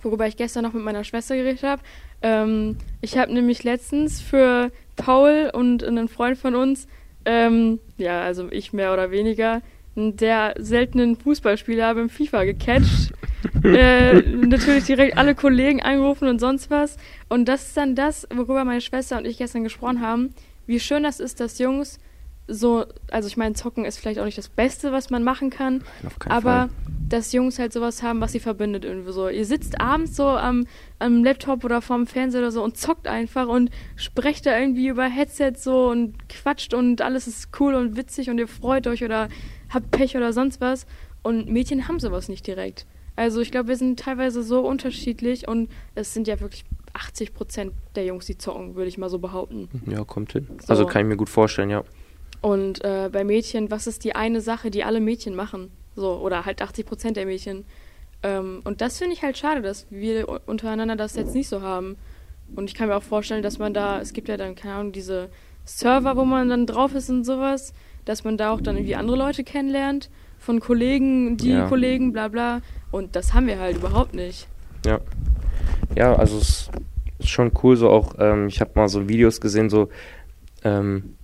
worüber 0.02 0.26
ich 0.26 0.36
gestern 0.36 0.62
noch 0.62 0.72
mit 0.72 0.82
meiner 0.84 1.02
Schwester 1.04 1.36
geredet 1.36 1.62
habe. 1.62 1.82
Ähm, 2.22 2.76
ich 3.00 3.16
habe 3.18 3.32
nämlich 3.32 3.64
letztens 3.64 4.20
für 4.20 4.70
Paul 4.96 5.50
und 5.52 5.82
einen 5.82 6.08
Freund 6.08 6.36
von 6.38 6.54
uns, 6.54 6.86
ähm, 7.24 7.80
ja, 7.96 8.22
also 8.22 8.48
ich 8.50 8.72
mehr 8.72 8.92
oder 8.92 9.10
weniger, 9.10 9.62
einen 9.96 10.16
der 10.16 10.54
seltenen 10.58 11.16
Fußballspieler 11.16 11.94
beim 11.94 12.08
FIFA 12.10 12.44
gecatcht. 12.44 13.12
Äh, 13.64 14.20
natürlich 14.20 14.84
direkt 14.84 15.16
alle 15.16 15.34
Kollegen 15.34 15.82
angerufen 15.82 16.28
und 16.28 16.38
sonst 16.38 16.70
was. 16.70 16.96
Und 17.28 17.46
das 17.46 17.68
ist 17.68 17.76
dann 17.76 17.94
das, 17.94 18.26
worüber 18.34 18.64
meine 18.64 18.80
Schwester 18.80 19.18
und 19.18 19.26
ich 19.26 19.38
gestern 19.38 19.64
gesprochen 19.64 20.00
haben, 20.00 20.34
wie 20.66 20.80
schön 20.80 21.02
das 21.02 21.20
ist, 21.20 21.40
dass 21.40 21.58
Jungs 21.58 21.98
so, 22.50 22.84
also 23.10 23.28
ich 23.28 23.36
meine, 23.36 23.54
zocken 23.54 23.84
ist 23.84 23.98
vielleicht 23.98 24.18
auch 24.18 24.24
nicht 24.24 24.36
das 24.38 24.48
Beste, 24.48 24.92
was 24.92 25.10
man 25.10 25.22
machen 25.22 25.50
kann, 25.50 25.84
Nein, 26.02 26.12
aber 26.26 26.52
Fall. 26.52 26.68
dass 27.08 27.32
Jungs 27.32 27.58
halt 27.58 27.72
sowas 27.72 28.02
haben, 28.02 28.20
was 28.20 28.32
sie 28.32 28.40
verbindet 28.40 28.84
irgendwie 28.84 29.12
so. 29.12 29.28
Ihr 29.28 29.46
sitzt 29.46 29.80
abends 29.80 30.16
so 30.16 30.26
am, 30.26 30.66
am 30.98 31.22
Laptop 31.22 31.64
oder 31.64 31.80
vorm 31.80 32.06
Fernseher 32.06 32.40
oder 32.40 32.50
so 32.50 32.64
und 32.64 32.76
zockt 32.76 33.06
einfach 33.06 33.46
und 33.46 33.70
sprecht 33.94 34.46
da 34.46 34.58
irgendwie 34.58 34.88
über 34.88 35.04
Headset 35.04 35.52
so 35.56 35.88
und 35.90 36.28
quatscht 36.28 36.74
und 36.74 37.02
alles 37.02 37.28
ist 37.28 37.48
cool 37.60 37.74
und 37.74 37.96
witzig 37.96 38.30
und 38.30 38.38
ihr 38.38 38.48
freut 38.48 38.86
euch 38.88 39.04
oder 39.04 39.28
habt 39.72 39.90
Pech 39.92 40.16
oder 40.16 40.32
sonst 40.32 40.60
was. 40.60 40.86
Und 41.22 41.48
Mädchen 41.50 41.86
haben 41.86 42.00
sowas 42.00 42.28
nicht 42.28 42.46
direkt. 42.46 42.86
Also 43.20 43.42
ich 43.42 43.50
glaube, 43.50 43.68
wir 43.68 43.76
sind 43.76 44.00
teilweise 44.00 44.42
so 44.42 44.60
unterschiedlich 44.66 45.46
und 45.46 45.68
es 45.94 46.14
sind 46.14 46.26
ja 46.26 46.40
wirklich 46.40 46.64
80 46.94 47.34
Prozent 47.34 47.72
der 47.94 48.06
Jungs, 48.06 48.24
die 48.24 48.38
zocken, 48.38 48.76
würde 48.76 48.88
ich 48.88 48.96
mal 48.96 49.10
so 49.10 49.18
behaupten. 49.18 49.68
Ja, 49.84 50.04
kommt 50.04 50.32
hin. 50.32 50.46
So. 50.62 50.68
Also 50.68 50.86
kann 50.86 51.02
ich 51.02 51.08
mir 51.08 51.18
gut 51.18 51.28
vorstellen, 51.28 51.68
ja. 51.68 51.84
Und 52.40 52.82
äh, 52.82 53.10
bei 53.12 53.22
Mädchen, 53.24 53.70
was 53.70 53.86
ist 53.86 54.04
die 54.04 54.14
eine 54.14 54.40
Sache, 54.40 54.70
die 54.70 54.84
alle 54.84 55.00
Mädchen 55.00 55.34
machen? 55.34 55.70
So, 55.96 56.14
oder 56.14 56.46
halt 56.46 56.62
80 56.62 56.86
Prozent 56.86 57.18
der 57.18 57.26
Mädchen. 57.26 57.66
Ähm, 58.22 58.62
und 58.64 58.80
das 58.80 58.96
finde 58.96 59.12
ich 59.12 59.22
halt 59.22 59.36
schade, 59.36 59.60
dass 59.60 59.86
wir 59.90 60.26
untereinander 60.46 60.96
das 60.96 61.14
jetzt 61.14 61.34
nicht 61.34 61.50
so 61.50 61.60
haben. 61.60 61.98
Und 62.56 62.70
ich 62.70 62.74
kann 62.74 62.88
mir 62.88 62.96
auch 62.96 63.02
vorstellen, 63.02 63.42
dass 63.42 63.58
man 63.58 63.74
da, 63.74 64.00
es 64.00 64.14
gibt 64.14 64.28
ja 64.28 64.38
dann, 64.38 64.54
keine 64.54 64.76
Ahnung, 64.76 64.92
diese 64.92 65.28
Server, 65.66 66.16
wo 66.16 66.24
man 66.24 66.48
dann 66.48 66.64
drauf 66.64 66.94
ist 66.94 67.10
und 67.10 67.24
sowas, 67.24 67.74
dass 68.06 68.24
man 68.24 68.38
da 68.38 68.50
auch 68.50 68.62
dann 68.62 68.78
irgendwie 68.78 68.96
andere 68.96 69.18
Leute 69.18 69.44
kennenlernt, 69.44 70.08
von 70.40 70.58
Kollegen, 70.58 71.36
die 71.36 71.50
Ja. 71.50 71.68
Kollegen, 71.68 72.12
bla 72.12 72.28
bla. 72.28 72.62
Und 72.90 73.14
das 73.14 73.34
haben 73.34 73.46
wir 73.46 73.60
halt 73.60 73.76
überhaupt 73.76 74.14
nicht. 74.14 74.48
Ja. 74.84 74.98
Ja, 75.94 76.14
also 76.16 76.38
es 76.38 76.70
ist 77.18 77.28
schon 77.28 77.52
cool, 77.62 77.76
so 77.76 77.90
auch, 77.90 78.14
ähm, 78.18 78.48
ich 78.48 78.60
habe 78.60 78.70
mal 78.74 78.88
so 78.88 79.08
Videos 79.08 79.40
gesehen, 79.40 79.70
so, 79.70 79.90
ähm, 80.64 81.14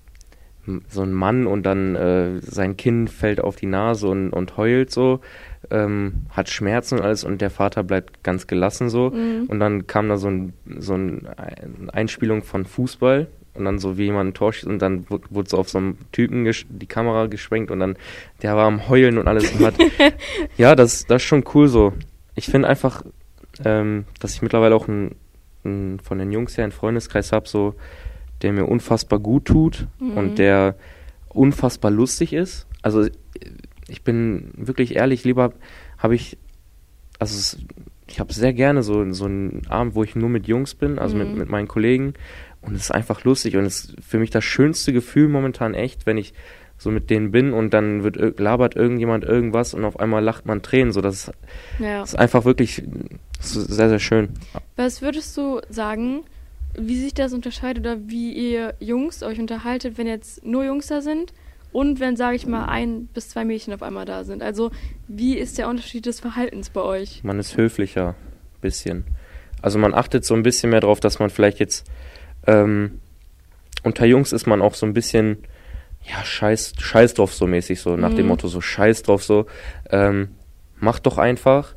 so 0.89 1.03
ein 1.03 1.13
Mann 1.13 1.47
und 1.47 1.65
dann 1.65 1.95
äh, 1.95 2.41
sein 2.41 2.77
Kind 2.77 3.09
fällt 3.09 3.41
auf 3.41 3.57
die 3.57 3.67
Nase 3.67 4.09
und, 4.09 4.31
und 4.31 4.57
heult 4.57 4.91
so, 4.91 5.21
ähm, 5.71 6.27
hat 6.31 6.49
Schmerzen 6.49 6.99
und 6.99 7.05
alles 7.05 7.25
und 7.25 7.41
der 7.41 7.51
Vater 7.51 7.83
bleibt 7.85 8.23
ganz 8.23 8.47
gelassen 8.47 8.89
so. 8.91 9.11
Mhm. 9.11 9.47
Und 9.49 9.61
dann 9.61 9.87
kam 9.87 10.09
da 10.09 10.17
so 10.17 10.29
ein, 10.29 10.53
so 10.79 10.95
ein 10.95 11.27
eine 11.37 11.95
Einspielung 11.95 12.43
von 12.43 12.65
Fußball 12.65 13.29
und 13.59 13.64
dann 13.64 13.79
so 13.79 13.97
wie 13.99 14.05
jemand 14.05 14.31
ein 14.31 14.35
Tor 14.35 14.53
schießt 14.53 14.66
und 14.66 14.81
dann 14.81 15.09
wu- 15.11 15.19
wurde 15.31 15.49
so 15.51 15.59
auf 15.59 15.69
so 15.69 15.79
einem 15.79 15.97
Typen 16.12 16.45
die 16.71 16.87
Kamera 16.87 17.27
geschwenkt 17.27 17.71
und 17.71 17.81
dann 17.81 17.97
der 18.42 18.57
war 18.57 18.66
am 18.66 18.88
Heulen 18.88 19.19
und 19.19 19.29
alles 19.29 19.51
und 19.53 19.64
hat 19.64 19.75
ja 20.57 20.75
das 20.75 21.07
das 21.07 21.23
ist 21.23 21.29
schon 21.29 21.45
cool 21.55 21.69
so 21.69 21.92
ich 22.35 22.47
finde 22.47 22.69
einfach 22.69 23.03
ähm, 23.64 24.05
dass 24.21 24.35
ich 24.35 24.42
mittlerweile 24.42 24.75
auch 24.75 24.87
ein, 24.88 25.14
ein, 25.64 25.99
von 26.03 26.19
den 26.19 26.31
Jungs 26.33 26.57
her 26.57 26.64
einen 26.64 26.73
Freundeskreis 26.73 27.33
habe 27.33 27.49
so 27.49 27.75
der 28.42 28.53
mir 28.53 28.66
unfassbar 28.66 29.19
gut 29.19 29.45
tut 29.47 29.87
Mhm. 29.99 30.16
und 30.16 30.38
der 30.38 30.77
unfassbar 31.29 31.90
lustig 31.90 32.33
ist 32.33 32.66
also 32.83 33.07
ich 33.88 34.03
bin 34.03 34.51
wirklich 34.57 34.97
ehrlich 34.97 35.25
lieber 35.25 35.53
habe 35.99 36.14
ich 36.14 36.37
also 37.19 37.35
es, 37.38 37.57
ich 38.09 38.21
habe 38.21 38.33
sehr 38.33 38.53
gerne 38.53 38.83
so, 38.83 39.11
so 39.12 39.25
einen 39.25 39.62
Abend, 39.69 39.95
wo 39.95 40.05
ich 40.05 40.14
nur 40.14 40.29
mit 40.29 40.47
Jungs 40.47 40.75
bin, 40.75 40.99
also 40.99 41.16
mit, 41.16 41.29
Mhm. 41.33 41.38
mit 41.38 41.49
meinen 41.49 41.66
Kollegen. 41.66 42.14
Und 42.67 42.75
es 42.75 42.83
ist 42.83 42.91
einfach 42.91 43.25
lustig 43.25 43.57
und 43.57 43.65
es 43.65 43.85
ist 43.87 43.95
für 44.07 44.19
mich 44.19 44.31
das 44.31 44.45
schönste 44.45 44.93
Gefühl 44.93 45.29
momentan 45.29 45.75
echt, 45.75 46.05
wenn 46.07 46.17
ich 46.19 46.35
so 46.79 46.91
mit 46.91 47.09
denen 47.09 47.31
bin 47.31 47.53
und 47.55 47.73
dann 47.73 48.03
wird 48.03 48.17
ir- 48.19 48.35
labert 48.43 48.77
irgendjemand 48.77 49.25
irgendwas 49.25 49.73
und 49.73 49.85
auf 49.85 49.99
einmal 49.99 50.23
lacht 50.23 50.45
man 50.47 50.61
Tränen. 50.63 50.93
So, 50.93 51.01
das 51.01 51.15
ist, 51.29 51.33
Ja. 51.79 52.01
das 52.01 52.11
ist 52.11 52.19
einfach 52.19 52.45
wirklich 52.45 52.83
ist 53.41 53.53
sehr, 53.53 53.89
sehr 53.89 53.99
schön. 53.99 54.29
Was 54.77 55.01
würdest 55.01 55.35
du 55.37 55.61
sagen, 55.71 56.25
wie 56.79 56.99
sich 57.01 57.15
das 57.15 57.33
unterscheidet 57.33 57.87
oder 57.87 57.97
wie 58.09 58.33
ihr 58.33 58.75
Jungs 58.81 59.23
euch 59.23 59.39
unterhaltet, 59.39 59.97
wenn 59.97 60.07
jetzt 60.07 60.45
nur 60.45 60.65
Jungs 60.65 60.89
da 60.89 61.01
sind 61.01 61.33
und 61.73 62.01
wenn, 62.01 62.17
sage 62.17 62.37
ich 62.37 62.47
mal, 62.47 62.67
ein 62.67 63.07
bis 63.15 63.31
zwei 63.31 63.47
Mädchen 63.47 63.73
auf 63.73 63.83
einmal 63.83 64.05
da 64.05 64.25
sind? 64.25 64.43
Also 64.43 64.71
wie 65.09 65.39
ist 65.39 65.57
der 65.57 65.69
Unterschied 65.69 66.05
des 66.05 66.21
Verhaltens 66.21 66.69
bei 66.69 66.83
euch? 66.83 67.25
Man 67.25 67.39
ist 67.39 67.57
höflicher, 67.57 68.17
bisschen. 68.61 69.05
Also 69.63 69.79
man 69.79 69.95
achtet 69.95 70.27
so 70.27 70.35
ein 70.35 70.43
bisschen 70.43 70.69
mehr 70.71 70.81
drauf, 70.81 71.01
dass 71.01 71.19
man 71.19 71.31
vielleicht 71.31 71.59
jetzt 71.59 71.87
ähm, 72.47 73.01
unter 73.83 74.07
Jungs 74.07 74.33
ist 74.33 74.47
man 74.47 74.63
auch 74.63 74.75
so 74.75 74.87
ein 74.87 74.95
bisschen 74.95 75.39
ja 76.09 76.25
scheiß 76.25 76.75
scheiß 76.79 77.15
drauf 77.15 77.35
so 77.35 77.47
mäßig 77.47 77.81
so 77.81 77.97
nach 77.97 78.15
dem 78.15 78.27
Mhm. 78.27 78.31
Motto 78.31 78.49
so 78.49 78.61
scheiß 78.61 79.03
drauf 79.03 79.25
so 79.25 79.47
ähm, 79.91 80.29
mach 80.79 80.99
doch 81.01 81.19
einfach 81.19 81.75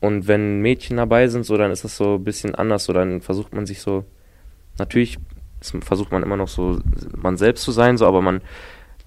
und 0.00 0.26
wenn 0.28 0.60
Mädchen 0.60 0.96
dabei 0.98 1.28
sind 1.28 1.44
so 1.44 1.56
dann 1.56 1.70
ist 1.70 1.84
das 1.84 1.96
so 1.96 2.16
ein 2.16 2.24
bisschen 2.24 2.54
anders 2.54 2.84
so 2.84 2.92
dann 2.92 3.20
versucht 3.20 3.54
man 3.54 3.64
sich 3.66 3.80
so 3.80 4.04
natürlich 4.78 5.18
versucht 5.80 6.12
man 6.12 6.22
immer 6.22 6.36
noch 6.36 6.48
so 6.48 6.78
man 7.16 7.36
selbst 7.38 7.62
zu 7.64 7.72
sein 7.72 7.96
so 7.96 8.06
aber 8.06 8.20
man 8.20 8.42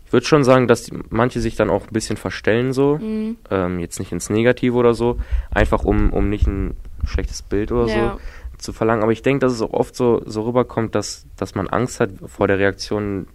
ich 0.05 0.13
würde 0.13 0.25
schon 0.25 0.45
sagen, 0.45 0.69
dass 0.69 0.83
die, 0.83 0.93
manche 1.09 1.41
sich 1.41 1.57
dann 1.57 1.69
auch 1.69 1.83
ein 1.87 1.91
bisschen 1.93 2.15
verstellen 2.17 2.71
so 2.73 2.97
Mhm. 2.97 3.35
ähm, 3.51 3.79
jetzt 3.79 3.99
nicht 3.99 4.11
ins 4.13 4.29
Negative 4.29 4.73
oder 4.75 4.93
so, 4.93 5.19
einfach 5.51 5.83
um, 5.83 6.13
um 6.13 6.29
nicht 6.29 6.47
ein 6.47 6.77
schlechtes 7.05 7.41
Bild 7.41 7.71
oder 7.73 7.87
Ja. 7.87 8.13
so 8.13 8.21
zu 8.57 8.73
verlangen. 8.73 9.03
Aber 9.03 9.11
ich 9.11 9.21
denke, 9.21 9.39
dass 9.45 9.53
es 9.53 9.61
auch 9.61 9.73
oft 9.73 9.95
so, 9.95 10.21
so 10.25 10.43
rüberkommt, 10.43 10.95
dass, 10.95 11.27
dass 11.35 11.55
man 11.55 11.67
Angst 11.67 11.99
hat 11.99 12.11
vor 12.25 12.47
der 12.47 12.59
Reaktion 12.59 13.27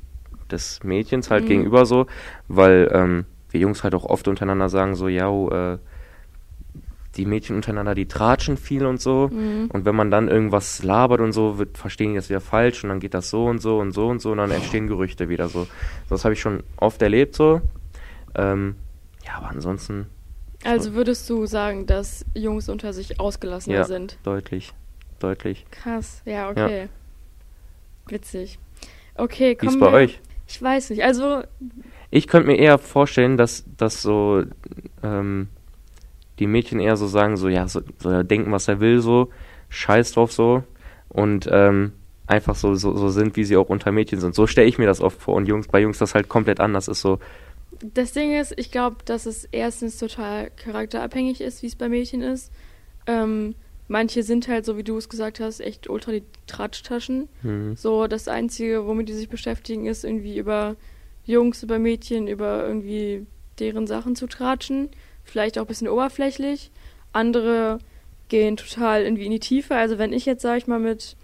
des 0.51 0.83
Mädchens 0.83 1.31
halt 1.31 1.45
Mhm. 1.45 1.49
gegenüber 1.49 1.87
so, 1.87 2.07
weil 2.49 2.91
ähm, 2.93 3.25
wir 3.51 3.61
Jungs 3.61 3.85
halt 3.85 3.95
auch 3.95 4.05
oft 4.05 4.29
untereinander 4.29 4.69
sagen 4.69 4.95
so, 4.95 5.09
ja, 5.09 5.29
oh, 5.29 5.49
äh, 5.51 5.79
die 7.17 7.27
Mädchen 7.27 7.57
untereinander, 7.57 7.95
die 7.95 8.07
tratschen 8.09 8.57
viel 8.57 8.87
und 8.87 9.01
so. 9.01 9.29
Mhm. 9.33 9.69
Und 9.71 9.85
wenn 9.85 9.95
man 9.95 10.11
dann 10.11 10.29
irgendwas 10.29 10.83
labert 10.83 11.21
und 11.21 11.33
so, 11.33 11.59
wird, 11.59 11.77
verstehen 11.77 12.11
die 12.11 12.17
das 12.17 12.31
wieder 12.31 12.41
falsch 12.41 12.83
und 12.85 12.89
dann 12.89 13.01
geht 13.01 13.13
das 13.15 13.29
so 13.29 13.45
und 13.47 13.61
so 13.61 13.79
und 13.79 13.93
so 13.93 14.09
und 14.09 14.21
so 14.21 14.33
und 14.33 14.39
dann 14.39 14.51
entstehen 14.51 14.87
Gerüchte 14.87 15.29
wieder 15.29 15.49
so. 15.49 15.67
Das 16.09 16.25
habe 16.25 16.33
ich 16.33 16.41
schon 16.41 16.63
oft 16.79 17.03
erlebt 17.03 17.35
so. 17.37 17.61
Ähm, 18.35 18.77
ja, 19.27 19.35
aber 19.37 19.49
ansonsten 19.51 20.07
Also 20.65 20.95
würdest 20.95 21.29
du 21.29 21.45
sagen, 21.45 21.85
dass 21.87 22.25
Jungs 22.35 22.71
unter 22.71 22.95
sich 22.95 23.21
ausgelassener 23.21 23.77
Ja. 23.77 23.85
sind? 23.85 24.17
deutlich, 24.23 24.73
deutlich. 25.23 25.67
Krass, 25.71 26.23
ja, 26.25 26.51
okay. 26.51 26.89
Witzig. 28.09 28.59
Okay, 29.15 29.51
Wie 29.51 29.55
kommen 29.57 29.71
ist 29.71 29.81
bei 29.81 29.87
wir. 29.87 29.93
euch? 29.93 30.21
Ich 30.49 30.61
weiß 30.61 30.91
nicht. 30.91 31.03
Also, 31.03 31.43
Ich 32.11 32.27
könnte 32.27 32.49
mir 32.49 32.57
eher 32.59 32.79
vorstellen, 32.79 33.37
dass, 33.37 33.65
dass 33.77 34.03
so 34.03 34.43
ähm, 35.03 35.49
die 36.39 36.47
Mädchen 36.47 36.81
eher 36.81 36.97
so 36.97 37.07
sagen, 37.07 37.37
so 37.37 37.49
ja, 37.49 37.69
so, 37.69 37.81
so 37.99 38.23
denken, 38.23 38.53
was 38.53 38.69
er 38.69 38.81
will, 38.81 39.01
so, 39.01 39.31
scheiß 39.69 40.13
drauf 40.13 40.33
so 40.33 40.65
und 41.09 41.49
ähm, 41.51 41.93
einfach 42.27 42.55
so, 42.55 42.75
so, 42.75 42.97
so 42.97 43.09
sind, 43.09 43.37
wie 43.37 43.45
sie 43.45 43.57
auch 43.57 43.69
unter 43.69 43.93
Mädchen 43.93 44.21
sind. 44.21 44.35
So 44.35 44.47
stelle 44.47 44.69
ich 44.69 44.79
mir 44.79 44.87
das 44.87 45.01
oft 45.01 45.21
vor 45.21 45.35
und 45.35 45.47
Jungs, 45.47 45.69
bei 45.69 45.81
Jungs 45.81 45.99
das 45.99 46.15
halt 46.15 46.29
komplett 46.29 46.61
anders 46.61 46.89
ist 46.89 47.01
so, 47.01 47.19
das 47.83 48.13
Ding 48.13 48.39
ist, 48.39 48.55
ich 48.57 48.71
glaube, 48.71 48.99
dass 49.05 49.27
es 49.27 49.45
erstens 49.51 49.99
total 49.99 50.51
charakterabhängig 50.51 51.41
ist, 51.41 51.63
wie 51.63 51.67
es 51.67 51.77
bei 51.77 51.89
Mädchen 51.89 52.23
ist. 52.23 52.53
Ähm, 53.07 53.55
manche 53.93 54.23
sind 54.23 54.49
halt, 54.49 54.65
so 54.65 54.77
wie 54.77 54.83
du 54.83 54.97
es 54.97 55.09
gesagt 55.09 55.39
hast, 55.39 55.61
echt 55.61 55.89
ultra 55.89 56.13
die 56.13 56.25
Tratschtaschen. 56.47 57.29
hm, 57.43 57.77
So, 57.77 58.07
das 58.07 58.27
Einzige, 58.27 58.87
womit 58.87 59.09
die 59.09 59.13
sich 59.13 59.29
beschäftigen, 59.29 59.87
ist 59.87 60.03
irgendwie 60.05 60.39
über 60.39 60.77
Jungs, 61.25 61.63
über 61.63 61.79
Mädchen, 61.79 62.27
über 62.27 62.67
irgendwie 62.67 63.27
deren 63.59 63.87
Sachen 63.87 64.17
zu 64.17 64.27
tratschen. 64.27 64.89
Vielleicht 65.25 65.59
auch 65.59 65.65
ein 65.65 65.69
bisschen 65.69 65.89
oberflächlich. 65.89 66.73
Andere 67.13 67.79
gehen 68.29 68.57
total 68.57 69.03
irgendwie 69.03 69.27
in 69.27 69.31
die 69.31 69.41
Tiefe. 69.41 69.77
Also 69.77 69.99
wenn 69.99 70.13
ich 70.15 70.25
jetzt, 70.25 70.43
sag 70.43 70.57
ich 70.57 70.67
mal, 70.67 70.81
mit 70.81 71.17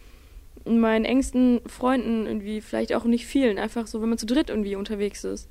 meinen 0.67 1.07
engsten 1.07 1.61
Freunden 1.67 2.27
irgendwie, 2.27 2.61
vielleicht 2.61 2.95
auch 2.95 3.05
nicht 3.05 3.25
vielen, 3.27 3.59
einfach 3.59 3.87
so, 3.87 4.03
wenn 4.03 4.11
man 4.11 4.19
zu 4.19 4.27
dritt 4.27 4.51
irgendwie 4.51 4.77
unterwegs 4.77 5.25
ist, 5.25 5.49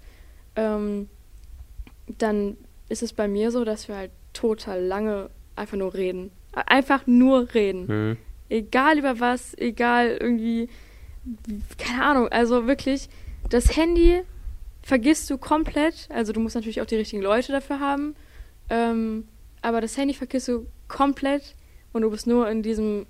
ähm, 0.55 1.09
dann 2.19 2.57
ist 2.89 3.01
es 3.01 3.11
bei 3.11 3.27
mir 3.27 3.49
so, 3.49 3.65
dass 3.65 3.87
wir 3.87 3.95
halt 3.95 4.11
total 4.33 4.83
lange 4.83 5.31
einfach 5.55 5.77
nur 5.77 5.95
reden. 5.95 6.29
Einfach 6.65 7.05
nur 7.07 7.53
reden. 7.53 7.87
hm, 7.87 8.17
Egal 8.49 8.97
über 8.97 9.19
was, 9.19 9.57
egal 9.57 10.17
irgendwie, 10.21 10.69
keine 11.77 12.03
Ahnung, 12.03 12.29
also 12.29 12.65
wirklich, 12.65 13.09
das 13.49 13.75
Handy 13.75 14.21
vergisst 14.81 15.29
du 15.29 15.37
komplett, 15.37 16.07
also 16.09 16.31
du 16.31 16.39
musst 16.39 16.55
natürlich 16.55 16.79
auch 16.81 16.85
die 16.85 16.95
richtigen 16.95 17.21
Leute 17.21 17.51
dafür 17.51 17.81
haben, 17.81 18.15
ähm, 18.69 19.27
aber 19.61 19.81
das 19.81 19.97
Handy 19.97 20.13
vergisst 20.13 20.47
du 20.47 20.65
komplett 20.87 21.55
und 21.91 22.03
du 22.03 22.09
bist 22.09 22.25
nur 22.25 22.49
in 22.49 22.63
diesem 22.63 23.05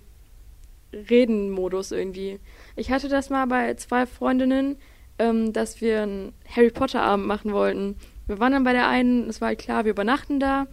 Reden-Modus 0.92 1.92
irgendwie. 1.92 2.40
Ich 2.76 2.92
hatte 2.92 3.10
das 3.10 3.30
mal 3.30 3.46
bei 3.46 3.74
zwei 3.76 4.06
Freundinnen, 4.08 4.78
ähm, 5.20 5.54
dass 5.54 5.82
wir 5.82 6.02
einen 6.02 6.34
Harry 6.50 6.72
Potter-Abend 6.72 7.28
machen 7.28 7.52
wollten. 7.54 7.96
Wir 8.28 8.40
waren 8.40 8.52
dann 8.52 8.63
bei 8.63 8.74
der 8.74 8.88
einen, 8.88 9.30
es 9.30 9.40
war 9.42 9.50
halt 9.50 9.60
klar, 9.60 9.86
wir 9.86 9.92
übernachten 9.92 10.40
da 10.40 10.68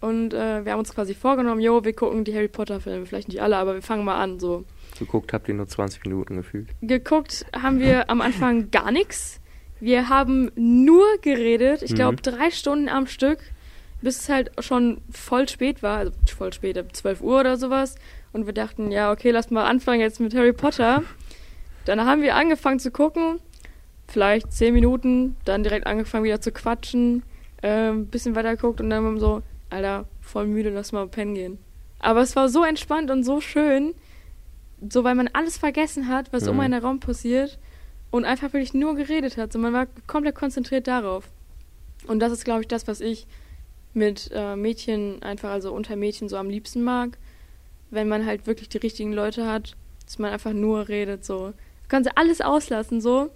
und 0.00 0.34
äh, 0.34 0.64
wir 0.64 0.72
haben 0.72 0.78
uns 0.78 0.94
quasi 0.94 1.14
vorgenommen, 1.14 1.60
jo, 1.60 1.84
wir 1.84 1.92
gucken 1.94 2.24
die 2.24 2.34
Harry 2.34 2.48
Potter-Filme, 2.48 3.06
vielleicht 3.06 3.28
nicht 3.28 3.40
alle, 3.40 3.56
aber 3.56 3.74
wir 3.74 3.82
fangen 3.82 4.04
mal 4.04 4.20
an, 4.20 4.38
so. 4.38 4.64
geguckt 4.98 5.32
habt 5.32 5.48
ihr 5.48 5.54
nur 5.54 5.66
20 5.68 6.04
Minuten 6.04 6.36
gefühlt. 6.36 6.68
Geguckt 6.82 7.46
haben 7.60 7.80
wir 7.80 8.10
am 8.10 8.20
Anfang 8.20 8.70
gar 8.70 8.90
nichts. 8.90 9.40
Wir 9.80 10.08
haben 10.08 10.50
nur 10.56 11.06
geredet, 11.22 11.82
ich 11.82 11.94
glaube 11.94 12.16
Mhm. 12.18 12.22
drei 12.22 12.50
Stunden 12.50 12.88
am 12.88 13.06
Stück, 13.06 13.38
bis 14.02 14.20
es 14.20 14.28
halt 14.28 14.50
schon 14.62 14.98
voll 15.10 15.48
spät 15.48 15.82
war, 15.82 15.98
also 15.98 16.12
voll 16.36 16.52
spät, 16.52 16.76
ab 16.78 16.94
12 16.94 17.20
Uhr 17.22 17.40
oder 17.40 17.56
sowas. 17.56 17.94
Und 18.32 18.46
wir 18.46 18.52
dachten, 18.52 18.90
ja, 18.92 19.10
okay, 19.12 19.30
lass 19.30 19.50
mal 19.50 19.64
anfangen 19.64 20.00
jetzt 20.00 20.20
mit 20.20 20.34
Harry 20.34 20.52
Potter. 20.52 21.02
Dann 21.86 22.04
haben 22.04 22.20
wir 22.22 22.36
angefangen 22.36 22.78
zu 22.80 22.90
gucken 22.90 23.40
vielleicht 24.08 24.52
zehn 24.52 24.74
Minuten, 24.74 25.36
dann 25.44 25.62
direkt 25.62 25.86
angefangen 25.86 26.24
wieder 26.24 26.40
zu 26.40 26.50
quatschen, 26.50 27.22
äh, 27.62 27.90
ein 27.90 28.06
bisschen 28.06 28.34
weiter 28.34 28.56
geguckt 28.56 28.80
und 28.80 28.90
dann 28.90 29.18
so, 29.20 29.42
Alter, 29.70 30.06
voll 30.20 30.46
müde, 30.46 30.70
lass 30.70 30.92
mal 30.92 31.06
pennen 31.06 31.34
gehen. 31.34 31.58
Aber 32.00 32.22
es 32.22 32.34
war 32.34 32.48
so 32.48 32.64
entspannt 32.64 33.10
und 33.10 33.24
so 33.24 33.40
schön, 33.40 33.94
so 34.88 35.04
weil 35.04 35.14
man 35.14 35.28
alles 35.32 35.58
vergessen 35.58 36.08
hat, 36.08 36.32
was 36.32 36.44
mhm. 36.44 36.50
um 36.50 36.60
einen 36.60 36.82
Raum 36.82 37.00
passiert 37.00 37.58
und 38.10 38.24
einfach 38.24 38.52
wirklich 38.52 38.74
nur 38.74 38.94
geredet 38.94 39.36
hat. 39.36 39.52
So 39.52 39.58
man 39.58 39.72
war 39.72 39.86
komplett 40.06 40.34
konzentriert 40.34 40.86
darauf. 40.86 41.28
Und 42.06 42.20
das 42.20 42.32
ist, 42.32 42.44
glaube 42.44 42.62
ich, 42.62 42.68
das, 42.68 42.86
was 42.86 43.00
ich 43.00 43.26
mit 43.92 44.30
äh, 44.32 44.56
Mädchen 44.56 45.22
einfach, 45.22 45.50
also 45.50 45.72
unter 45.72 45.96
Mädchen 45.96 46.28
so 46.28 46.36
am 46.36 46.48
liebsten 46.48 46.82
mag, 46.82 47.18
wenn 47.90 48.08
man 48.08 48.24
halt 48.24 48.46
wirklich 48.46 48.68
die 48.68 48.78
richtigen 48.78 49.12
Leute 49.12 49.46
hat, 49.46 49.76
dass 50.04 50.18
man 50.18 50.32
einfach 50.32 50.52
nur 50.52 50.88
redet, 50.88 51.24
so. 51.24 51.48
Du 51.48 51.88
kannst 51.88 52.10
alles 52.16 52.40
auslassen, 52.40 53.00
so. 53.00 53.30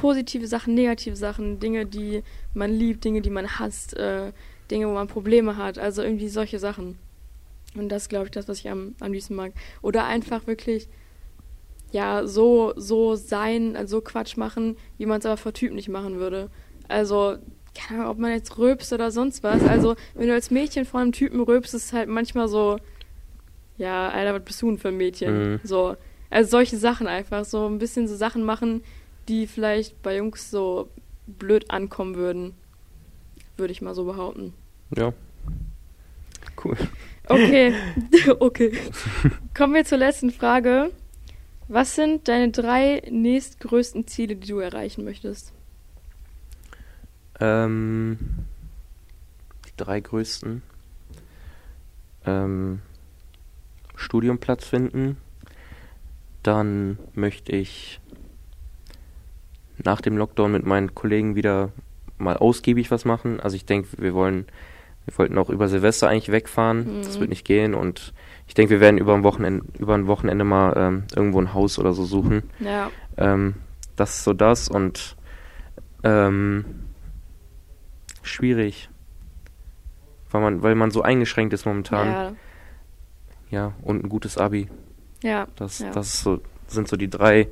Positive 0.00 0.46
Sachen, 0.46 0.74
negative 0.74 1.16
Sachen, 1.16 1.58
Dinge, 1.58 1.84
die 1.86 2.22
man 2.54 2.72
liebt, 2.72 3.04
Dinge, 3.04 3.20
die 3.20 3.30
man 3.30 3.58
hasst, 3.58 3.96
äh, 3.96 4.32
Dinge, 4.70 4.88
wo 4.88 4.92
man 4.92 5.08
Probleme 5.08 5.56
hat, 5.56 5.78
also 5.78 6.02
irgendwie 6.02 6.28
solche 6.28 6.58
Sachen. 6.58 6.98
Und 7.74 7.88
das 7.88 8.02
ist, 8.02 8.08
glaube 8.08 8.26
ich, 8.26 8.30
das, 8.30 8.48
was 8.48 8.60
ich 8.60 8.70
am, 8.70 8.94
am 9.00 9.12
liebsten 9.12 9.34
mag. 9.34 9.52
Oder 9.82 10.04
einfach 10.04 10.46
wirklich, 10.46 10.88
ja, 11.90 12.26
so, 12.26 12.74
so 12.76 13.16
sein, 13.16 13.76
also 13.76 13.96
so 13.96 14.00
Quatsch 14.00 14.36
machen, 14.36 14.76
wie 14.98 15.06
man 15.06 15.18
es 15.18 15.26
aber 15.26 15.36
vor 15.36 15.52
Typen 15.52 15.76
nicht 15.76 15.88
machen 15.88 16.18
würde. 16.18 16.48
Also, 16.86 17.36
keine 17.74 18.00
Ahnung, 18.00 18.12
ob 18.12 18.18
man 18.18 18.32
jetzt 18.32 18.56
rülpst 18.56 18.92
oder 18.92 19.10
sonst 19.10 19.42
was. 19.42 19.62
Also, 19.64 19.96
wenn 20.14 20.28
du 20.28 20.34
als 20.34 20.50
Mädchen 20.50 20.84
vor 20.84 21.00
einem 21.00 21.12
Typen 21.12 21.40
rülpst, 21.40 21.74
ist 21.74 21.86
es 21.86 21.92
halt 21.92 22.08
manchmal 22.08 22.48
so, 22.48 22.78
ja, 23.78 24.08
Alter, 24.10 24.34
was 24.34 24.44
bist 24.44 24.62
du 24.62 24.66
denn 24.66 24.78
für 24.78 24.88
ein 24.88 24.96
Mädchen? 24.96 25.52
Mhm. 25.52 25.60
So. 25.64 25.96
Also 26.30 26.50
solche 26.50 26.76
Sachen 26.76 27.06
einfach. 27.06 27.44
So 27.44 27.66
ein 27.66 27.78
bisschen 27.78 28.06
so 28.06 28.16
Sachen 28.16 28.44
machen, 28.44 28.82
die 29.28 29.46
vielleicht 29.46 30.02
bei 30.02 30.16
Jungs 30.16 30.50
so 30.50 30.88
blöd 31.26 31.70
ankommen 31.70 32.16
würden. 32.16 32.54
Würde 33.56 33.72
ich 33.72 33.82
mal 33.82 33.94
so 33.94 34.04
behaupten. 34.04 34.54
Ja. 34.96 35.12
Cool. 36.62 36.76
Okay, 37.26 37.74
okay. 38.40 38.72
Kommen 39.54 39.74
wir 39.74 39.84
zur 39.84 39.98
letzten 39.98 40.30
Frage. 40.30 40.90
Was 41.68 41.94
sind 41.94 42.28
deine 42.28 42.50
drei 42.50 43.02
nächstgrößten 43.10 44.06
Ziele, 44.06 44.36
die 44.36 44.48
du 44.48 44.58
erreichen 44.58 45.04
möchtest? 45.04 45.52
Ähm, 47.40 48.18
die 49.66 49.76
drei 49.76 50.00
größten. 50.00 50.62
Ähm, 52.24 52.80
Studiumplatz 53.96 54.64
finden. 54.64 55.18
Dann 56.42 56.98
möchte 57.14 57.52
ich 57.52 58.00
nach 59.84 60.00
dem 60.00 60.16
Lockdown 60.16 60.52
mit 60.52 60.66
meinen 60.66 60.94
Kollegen 60.94 61.34
wieder 61.34 61.70
mal 62.18 62.36
ausgiebig 62.36 62.90
was 62.90 63.04
machen. 63.04 63.40
Also 63.40 63.56
ich 63.56 63.64
denke, 63.64 63.88
wir 63.98 64.14
wollen 64.14 64.46
wir 65.08 65.16
wollten 65.16 65.38
auch 65.38 65.48
über 65.48 65.68
Silvester 65.68 66.08
eigentlich 66.08 66.30
wegfahren. 66.30 66.98
Mhm. 66.98 67.02
Das 67.02 67.18
wird 67.18 67.30
nicht 67.30 67.46
gehen. 67.46 67.74
Und 67.74 68.12
ich 68.46 68.54
denke, 68.54 68.72
wir 68.72 68.80
werden 68.80 68.98
über 68.98 69.14
ein 69.14 69.22
Wochenende, 69.22 69.64
über 69.78 69.94
ein 69.94 70.06
Wochenende 70.06 70.44
mal 70.44 70.74
ähm, 70.76 71.04
irgendwo 71.16 71.40
ein 71.40 71.54
Haus 71.54 71.78
oder 71.78 71.94
so 71.94 72.04
suchen. 72.04 72.42
Ja. 72.60 72.90
Ähm, 73.16 73.54
das 73.96 74.18
ist 74.18 74.24
so 74.24 74.34
das. 74.34 74.68
Und 74.68 75.16
ähm, 76.02 76.64
schwierig. 78.22 78.90
Weil 80.30 80.42
man, 80.42 80.62
weil 80.62 80.74
man 80.74 80.90
so 80.90 81.00
eingeschränkt 81.00 81.54
ist 81.54 81.64
momentan. 81.64 82.06
Ja. 82.06 82.32
Ja, 83.50 83.72
und 83.80 84.04
ein 84.04 84.10
gutes 84.10 84.36
Abi. 84.36 84.68
Ja. 85.22 85.46
Das, 85.56 85.78
ja. 85.78 85.90
das 85.90 86.20
so, 86.20 86.40
sind 86.66 86.86
so 86.86 86.98
die 86.98 87.08
drei, 87.08 87.48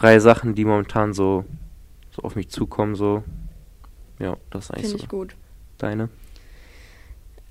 drei 0.00 0.18
Sachen, 0.18 0.54
die 0.54 0.64
momentan 0.64 1.12
so, 1.12 1.44
so 2.10 2.22
auf 2.22 2.36
mich 2.36 2.48
zukommen. 2.48 2.94
So. 2.94 3.22
Ja, 4.18 4.36
das 4.50 4.64
ist 4.64 4.70
eigentlich 4.70 4.86
Finde 4.86 5.02
ich 5.02 5.08
gut. 5.08 5.36
Deine? 5.78 6.08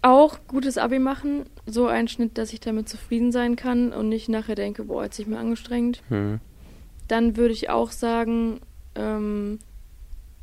auch 0.01 0.39
gutes 0.47 0.77
Abi 0.77 0.99
machen, 0.99 1.45
so 1.65 1.87
ein 1.87 2.07
Schnitt, 2.07 2.37
dass 2.37 2.53
ich 2.53 2.59
damit 2.59 2.87
zufrieden 2.87 3.31
sein 3.31 3.55
kann 3.55 3.91
und 3.91 4.09
nicht 4.09 4.29
nachher 4.29 4.55
denke, 4.55 4.85
boah, 4.85 5.03
jetzt 5.03 5.17
sich 5.17 5.27
mir 5.27 5.37
angestrengt. 5.37 6.01
Hm. 6.09 6.39
Dann 7.07 7.35
würde 7.35 7.53
ich 7.53 7.69
auch 7.69 7.91
sagen, 7.91 8.61
ähm, 8.95 9.59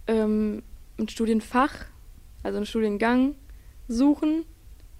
ähm, 0.07 0.63
ein 0.99 1.09
Studienfach, 1.09 1.87
also 2.43 2.57
einen 2.57 2.67
Studiengang 2.67 3.35
suchen, 3.89 4.45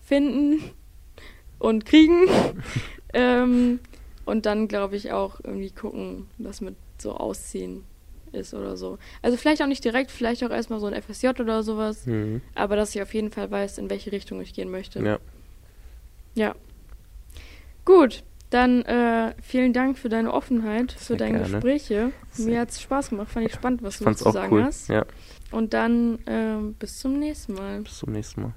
finden 0.03 0.63
und 1.59 1.85
kriegen. 1.85 2.23
ähm, 3.13 3.81
und 4.25 4.47
dann 4.47 4.69
glaube 4.69 4.97
ich 4.97 5.13
auch 5.13 5.41
irgendwie 5.43 5.71
gucken, 5.71 6.27
was 6.39 6.61
mit 6.63 6.77
so 6.99 7.13
ausziehen 7.13 7.85
ist 8.33 8.53
oder 8.55 8.77
so. 8.77 8.99
Also 9.23 9.37
vielleicht 9.37 9.63
auch 9.63 9.67
nicht 9.67 9.85
direkt, 9.85 10.11
vielleicht 10.11 10.45
auch 10.45 10.51
erstmal 10.51 10.81
so 10.81 10.87
ein 10.87 11.01
FSJ 11.01 11.29
oder 11.41 11.63
sowas. 11.63 12.07
Mhm. 12.07 12.43
Aber 12.55 12.77
dass 12.77 12.95
ich 12.95 13.01
auf 13.03 13.15
jeden 13.15 13.31
Fall 13.31 13.51
weiß, 13.51 13.79
in 13.79 13.89
welche 13.91 14.13
Richtung 14.13 14.41
ich 14.41 14.53
gehen 14.53 14.71
möchte. 14.71 15.01
Ja. 15.01 15.19
Ja. 16.35 16.55
Gut, 17.85 18.25
dann 18.51 18.83
äh, 18.83 19.35
vielen 19.43 19.73
Dank 19.73 19.99
für 19.99 20.09
deine 20.09 20.33
Offenheit, 20.33 20.93
Sehr 20.93 21.01
für 21.01 21.17
deine 21.17 21.39
gerne. 21.39 21.53
Gespräche. 21.55 22.13
Mir 22.39 22.61
hat 22.61 22.71
es 22.71 22.81
Spaß 22.81 23.11
gemacht, 23.11 23.31
fand 23.31 23.47
ich 23.47 23.55
spannend, 23.55 23.83
was 23.83 24.01
ich 24.01 24.07
du 24.07 24.15
zu 24.15 24.31
sagen 24.31 24.53
cool. 24.53 24.65
hast. 24.65 24.89
Ja. 24.89 25.05
Und 25.51 25.75
dann 25.75 26.19
äh, 26.27 26.57
bis 26.79 26.99
zum 26.99 27.19
nächsten 27.19 27.55
Mal. 27.55 27.81
Bis 27.81 27.99
zum 27.99 28.13
nächsten 28.13 28.43
Mal. 28.43 28.53